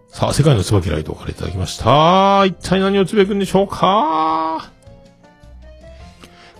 [0.09, 2.45] さあ、世界の椿ライトからいただきました。
[2.45, 4.72] 一体何をつぶやくんでしょうか？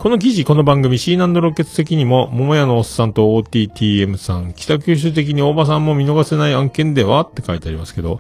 [0.04, 8.20] この記事、この番組、C 難度ロケツ的にも、桃屋のおっさんと OTTM さん、北九州的に大場さんも見逃せない案件ではって書いてありますけど、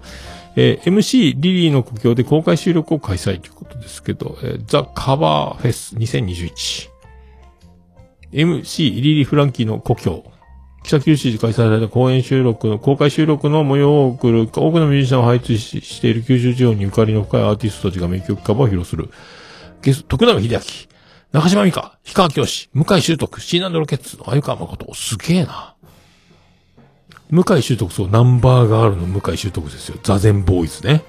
[0.55, 6.89] えー MC リリーの故郷で公開収録を開催ということですけど、えーザ・カバーフェス2021。
[8.31, 10.23] MC リリー・フランキーの故郷。
[10.85, 19.09] 北九州で開催された公演収録の、公開収録の模様を送る多くのミュージシャンを配置ししている九州地方にゆかりの深いアーティストたちが名曲カバーを披露する。
[19.81, 20.92] ゲスト、徳永秀明、
[21.33, 24.93] 中島美香、氷川きよし、向井修徳、シーナンドロケッツの鮎川誠。
[24.93, 25.73] すげえな。
[27.31, 29.97] 向井修徳、そう、ナンバーガールの向井修徳ですよ。
[30.03, 31.03] ザゼンボーイズね。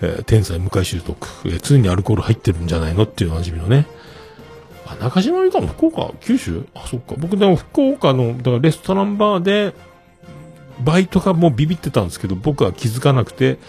[0.00, 1.28] えー天才向井修徳。
[1.44, 3.86] えー常にアルコール入ってるんじゃないのっていうおなじみのね。
[4.84, 6.66] あ、中島美香も福岡、九州？
[6.74, 7.14] あ、そっか。
[7.16, 9.74] 僕でも福岡の、だからレストランバーで、
[10.80, 13.60] バイトがもうビビってたんですけど、僕は気づかなくて、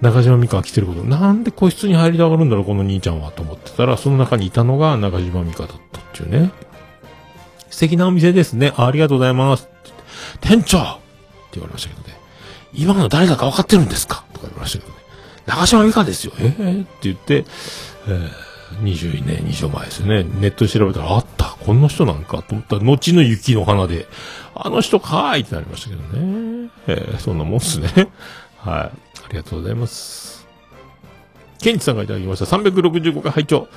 [0.00, 6.50] 中島美香が来てること、なんで個室に入りたがるんだろう、この兄ちゃんは、と思ってたら、その中にいたのが中島美香だったっていうね。
[7.70, 8.72] 素敵なお店ですね。
[8.76, 9.68] ありがとうございます。
[10.40, 11.00] 店長って
[11.54, 12.16] 言われましたけどね。
[12.74, 14.24] 今の誰だか分かってるんですか？
[14.32, 14.98] とか言われましたけどね。
[15.46, 16.32] 中島美香ですよ。
[16.38, 17.44] えー、って言って、
[18.08, 20.24] えー、20年以上前ですね。
[20.24, 24.06] ネットで調べたら、あった、こんな人なんかと思ったら、後の雪の花で、
[24.54, 26.70] あの人かーいってなりましたけどね。
[26.86, 28.08] えー、そんなもんっすね。
[28.58, 29.05] はい。
[29.26, 30.46] ありがとうございます。
[31.58, 32.44] ケンチさんがいただきました。
[32.44, 33.68] 365回拝聴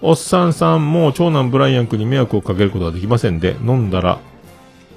[0.00, 4.20] おっさんさんも長男ブライアン君に迷惑をかけることはできませんで、飲んだら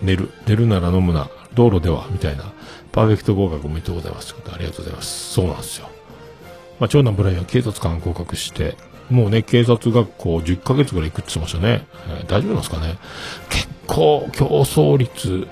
[0.02, 0.30] 寝る。
[0.48, 1.30] 寝るなら飲むな。
[1.54, 2.52] 道路では、みたいな。
[2.92, 4.34] パーフェクト合格おめでとうございます。
[4.34, 5.34] ということでありがとうございます。
[5.34, 5.90] そうなんですよ。
[6.80, 8.76] まあ、長男ブライアン警察官合格して、
[9.10, 11.86] もうね、警察学校10ヶ月ぐらい行くって言ってましたね。
[12.10, 12.98] えー大丈夫なんですかね。
[13.50, 15.48] 結構、競争率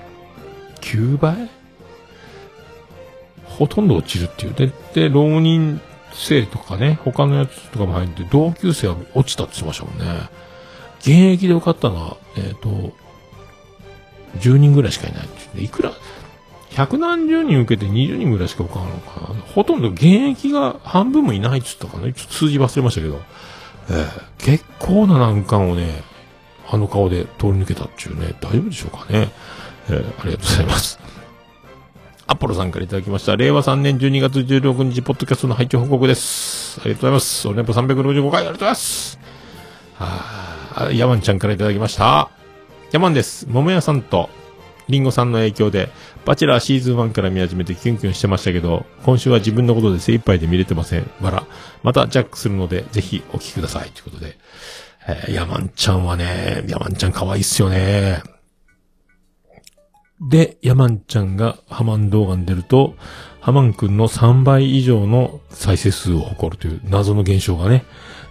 [0.80, 1.50] 9倍？
[3.60, 4.54] ほとんど落ちるっていう。
[4.54, 5.80] で、で、浪人
[6.14, 10.28] 生とかね、他のやつとかも入って、同級生は落ちたって言ってましたもんね。
[11.00, 12.92] 現役で受かったのは、えっ、と、
[14.38, 15.92] 10人ぐらいしかいないって言っていくら、
[16.70, 19.40] 百何十人受けて20人ぐらいしか受かんのかな。
[19.54, 22.10] ほとんど現役が半分もいないって言ったかな。
[22.12, 23.20] ちょっと数字忘れましたけど。
[23.90, 26.02] えー結構な難関をね、
[26.66, 29.28] あの顔で通り抜けたっていうね、大丈夫でしょうかね。
[29.90, 30.98] えーありがとうございます。
[32.30, 33.34] アポロさんからいただきました。
[33.34, 36.80] 令和3年12月16日、ポッドキャストの配置報告です。
[36.80, 37.48] ありがとうございます。
[37.48, 39.18] オルネポ365回ありがとうございます。
[39.94, 40.06] は
[40.76, 42.30] あ、ヤマンちゃんからいただきました。
[42.92, 43.48] ヤマンです。
[43.48, 44.30] 桃屋さんと、
[44.88, 45.90] リンゴさんの影響で、
[46.24, 51.10] バチェラーシーズン1から見始めてキュンキュンしてましたけど、今週は自分のことで精一杯で見れてません。
[51.20, 51.42] わら。
[51.82, 53.90] またジャックするので、ぜひお聞きください。
[53.90, 54.38] ということで。
[55.08, 58.22] えーヤマンちゃんはね、ヤマンちゃん可愛いっすよね。
[60.20, 62.94] で、ヤマンちゃんがハマン動画に出ると、
[63.40, 67.84] ハマンくんの3倍以上の再生数を誇るという謎の現象がね、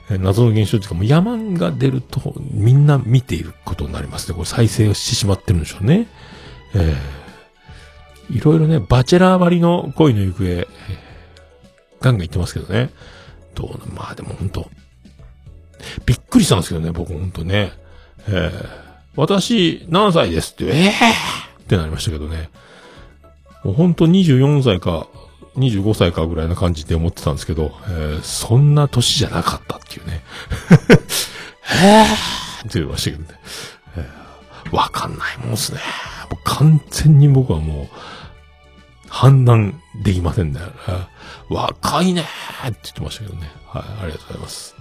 [0.10, 4.36] 謎の現象っていうか、もうヤマンが出るとみんな見ていることになりますね。
[4.36, 6.08] これ再生をしてしまってるんでしょうね。
[6.76, 10.68] えー、いろいろね、バチェラー割りの恋の行方、えー
[12.02, 12.90] ガンガン言ってますけどね。
[13.56, 14.70] どうな、まあでも本当
[16.06, 17.74] びっくりしたんですけどね、僕本当ね。
[18.28, 18.70] えー、
[19.16, 20.92] 私、何歳ですって、えー、
[21.70, 22.50] ってなりましたけどね。
[23.64, 25.08] もう本当24歳か、
[25.56, 30.24] 25歳かぐらいな感じで思ってたんですけど、えー、そんな年じゃなかったっていうね。
[31.84, 33.40] えーって言いましたけどね。
[33.98, 34.20] えー
[34.72, 35.80] わかんないもんですね。
[36.30, 37.88] もう完全に僕はもう、
[39.08, 40.60] 判断できませんね。
[41.50, 43.50] 若いねーって言ってましたけどね。
[43.66, 44.79] はい、ありがとうございます。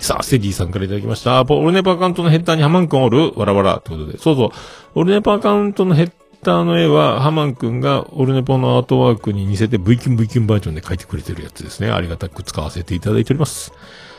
[0.00, 1.42] さあ、セディさんからいただきました。
[1.42, 3.32] オルネパアカウントのヘッダーにハマンくんおる？
[3.36, 4.16] わらわらってことで。
[4.18, 4.50] そうそう。
[4.94, 6.12] オルネパアカウントのヘッ
[6.42, 11.90] ダーの絵は、ハマンくんがオルネポのアートワークに似せて V キュン V キュンバージョンで描いてくれてるやつですね。
[11.90, 13.72] ありがたく使わせていただいております。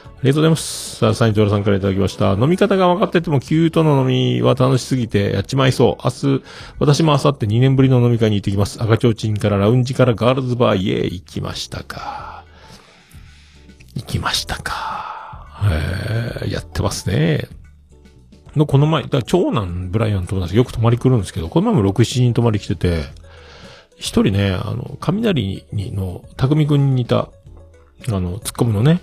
[0.05, 0.95] ありがとうございます。
[0.97, 2.33] さあ、サイントラさんからいただきました。
[2.33, 6.03] 飲み方が分かってても、キュートの飲みは楽しすぎてやっちまいそう。
[6.03, 6.43] 明日、
[6.77, 8.83] 私も明後日2年ぶりの飲み会に行ってきます。
[8.83, 12.43] 赤ちょうちんからラウンジからガールズバー、イエーイ、行きましたか。
[13.95, 15.08] 行きましたか。
[15.63, 17.47] へーやってますね。
[18.55, 23.03] の、この前、だ長男、ブライアン友達よく泊まり来るんですけど、この前も6、7人泊まり来てて、
[23.95, 27.29] 一人ね、あの、雷にの、匠くんに似た、
[28.07, 29.01] あの、ツッコミのね、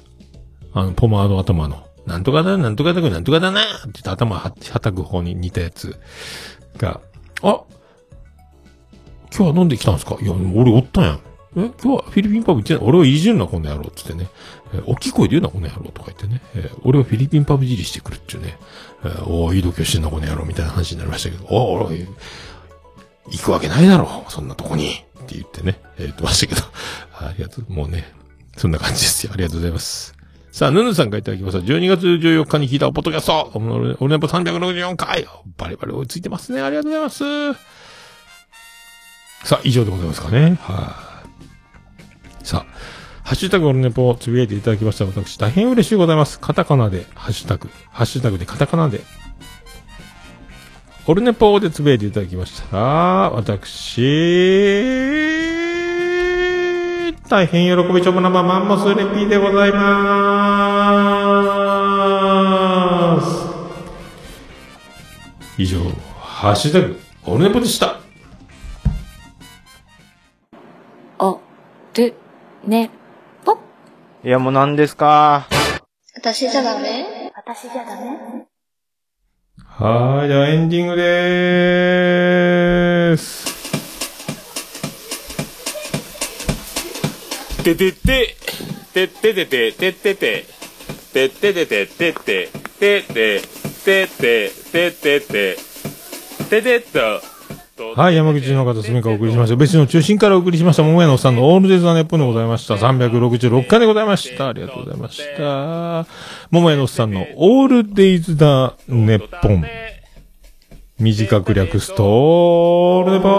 [0.73, 4.51] あの、ポマード頭の、なんとかだ、なんとかだ、なんとかだなって言って頭は、は
[4.81, 5.97] たく方に似たやつ
[6.79, 7.01] が、
[7.43, 7.61] あ
[9.37, 10.17] 今日は飲んできたんですか？
[10.21, 11.21] いや、俺おったんやん。
[11.59, 13.91] え今日はフィリピンパブ行ってない俺をいじるな、この野郎。
[13.91, 14.29] つってね。
[14.75, 15.91] えー大きい声で言うな、この野郎。
[15.91, 16.41] とか言ってね。
[16.55, 18.59] えー俺はフィリピンパブじりしてくるっていうね。
[19.05, 20.45] えーおーいい度胸してんな、この野郎。
[20.45, 21.45] みたいな話になりましたけど。
[21.55, 22.07] おー、
[23.31, 24.33] 行くわけないだろう。
[24.33, 24.91] そんなとこに。
[24.91, 25.81] って言ってね。
[25.99, 26.67] えー言ってましたけど。
[27.19, 27.73] ありがとう。
[27.73, 28.13] もうね。
[28.57, 29.33] そんな感じですよ。
[29.35, 30.15] ありがとうございます。
[30.53, 31.59] さあ、ヌヌさんからいただきました。
[31.59, 33.51] 12月14日に聞いたポッドキャスト。
[33.55, 35.27] 俺俺ネポ364回。
[35.59, 36.63] バリバリ追いついてますね。
[36.63, 37.59] ありがとうございます。
[39.45, 40.59] さあ、以上でございますかね。
[40.63, 41.23] は
[42.43, 42.47] い。
[42.47, 42.73] さあ、
[43.27, 45.05] ハッシュタグオルネポをつぶやいていただきました。
[45.05, 46.39] 私、大変嬉しいございます。
[46.39, 49.01] カタカナで、ハッシュタグ、ハッシュタグでカタカナで、
[51.09, 52.83] オルネポでつぶやいていただきましたら。
[53.31, 54.01] 私、
[57.29, 59.81] 大変喜びちょぶなまマンモスレピーでございま
[63.21, 63.27] す。
[65.59, 65.81] 以上、
[66.21, 67.99] ハッシュタグ、オルネポでした。
[71.19, 71.41] お、
[71.97, 72.15] る、
[72.65, 72.93] ね、
[74.27, 75.47] いや、もう何ですか？
[76.17, 77.31] 私じゃダメ？
[77.37, 78.49] 私じゃダメ？
[79.57, 83.47] はーい、ではエンディングでーす。
[87.63, 88.35] ててて、
[88.93, 90.45] てててて、ててて、
[91.13, 92.51] てててて、てて、
[92.81, 93.43] てて、
[93.85, 95.57] てて、ててて、
[96.51, 97.23] ててと。
[97.95, 99.57] はい、山口の方、すみかお送りしました。
[99.57, 102.75] 別の中心からお送りしました、桃屋のおっさんのオールデイズ・ザ・ネッポンでございました。
[102.77, 104.49] 366回でございました。
[104.49, 106.07] ありがとうございました。
[106.51, 109.65] 桃屋のおっさんのオールデイズ・ザ・ネッポン。
[110.99, 113.37] 短く略すと、オールネポー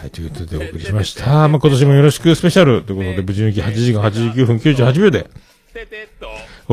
[0.00, 1.48] はい、ということでお送りしました。
[1.48, 5.28] まあ、今年もよろしくスペシャルということで、無事抜き8時間89分98秒で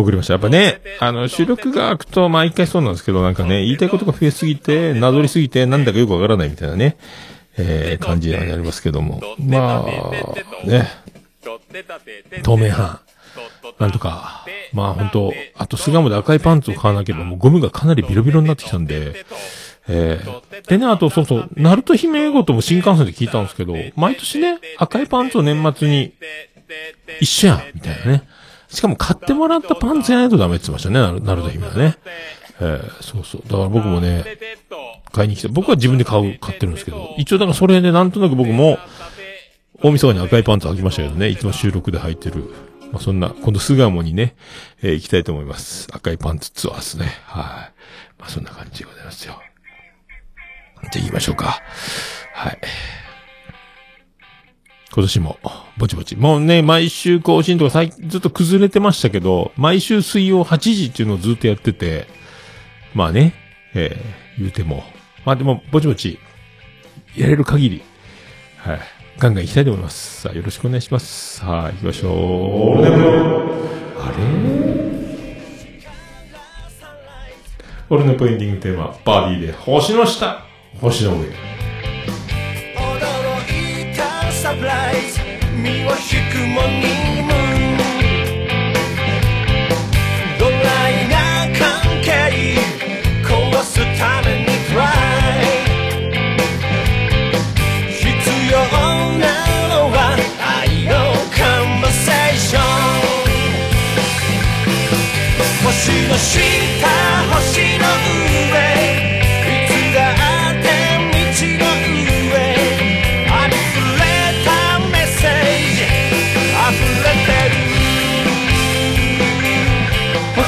[0.01, 0.33] 送りました。
[0.33, 6.97] やっぱね、あの、収録が開くと毎回そうなんですけど、なんかね、言いたいことが増えすぎて、なぞりすぎて、なんだかよくわからないみたいなね、
[7.57, 9.21] えー、感じになりますけども。
[9.39, 10.87] まあ、ね、
[12.43, 12.99] 透明版。
[13.79, 19.25] なんとか、まあ本当あと巣鴨で赤いパンツを買わなければもうゴムがかなりビロビロになってきたんで、
[19.87, 26.13] えー、でね、あとそうそう、ナルト姫ごとも新幹線で聞いたんですけど、毎年ね、赤いパンツを年末に
[27.19, 28.23] 一緒やみたいなね。
[28.69, 31.98] しかも買ってもらったパンツやないとダメって言ってましたね、ナルナルト姫はね。
[32.60, 33.41] えー、そうそう。
[33.44, 34.26] だから僕もね、
[35.11, 38.80] 買いに来て、僕は自分で買う、買ってるんですけど、一応だからそれでなんとなく僕も、
[39.81, 42.52] 大晦日に赤いパンツ履きましたけどね、いつも収録で履いてる。
[42.91, 44.35] まあ、そんな、今度巣鴨にね、
[44.81, 45.88] えー行きたいと思います。
[45.91, 47.06] 赤いパンツツアーですね。
[47.26, 47.44] はい。
[48.18, 49.39] まあ、そんな感じでございますよ。
[50.91, 51.61] じゃあ行きましょうか。
[52.34, 52.60] はい。
[54.97, 55.37] 今年も、
[55.77, 56.15] ぼちぼち。
[56.15, 62.07] もうね、毎週更新とか最近ずっと崩れてましたけど、毎週水曜8時っていうのをずっとやってて、
[62.95, 63.35] まあね、
[63.75, 64.83] えー言うても。
[65.23, 66.17] まあでも、ぼちぼち、
[67.15, 67.83] やれる限り、
[68.57, 68.79] はい。
[69.19, 70.21] ガンガン行きたいと思います。
[70.21, 71.41] さあ、よろしくお願いします。
[71.41, 72.83] さあ、行きましょう。
[72.83, 74.17] あれ？
[77.91, 80.43] 俺のポエンディングテーマ、バーディーで、星の下、
[80.81, 81.56] 星の上。
[85.68, 85.98] ズ身を引
[86.31, 87.30] くもにも。
[90.39, 90.56] ドラ
[90.89, 91.15] イな
[91.57, 91.61] 関
[92.02, 92.07] 係
[93.23, 95.45] 壊すためにトライ
[97.89, 97.99] 必
[98.52, 98.53] 要
[99.19, 99.26] な
[99.68, 99.98] のは
[100.39, 100.91] 愛の
[101.35, 102.61] カンバセーション
[105.65, 105.72] 星
[106.07, 106.15] の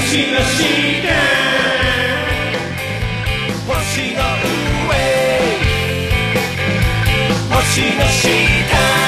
[0.09, 1.13] 星の下。
[3.67, 4.23] 星の
[4.87, 4.97] 上。
[7.51, 8.98] 星の下。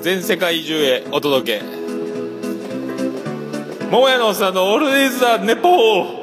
[0.00, 1.64] 全世界中へお届け。
[3.90, 6.17] 桃屋のおっさんのオールディーズ・ザ・ネポー。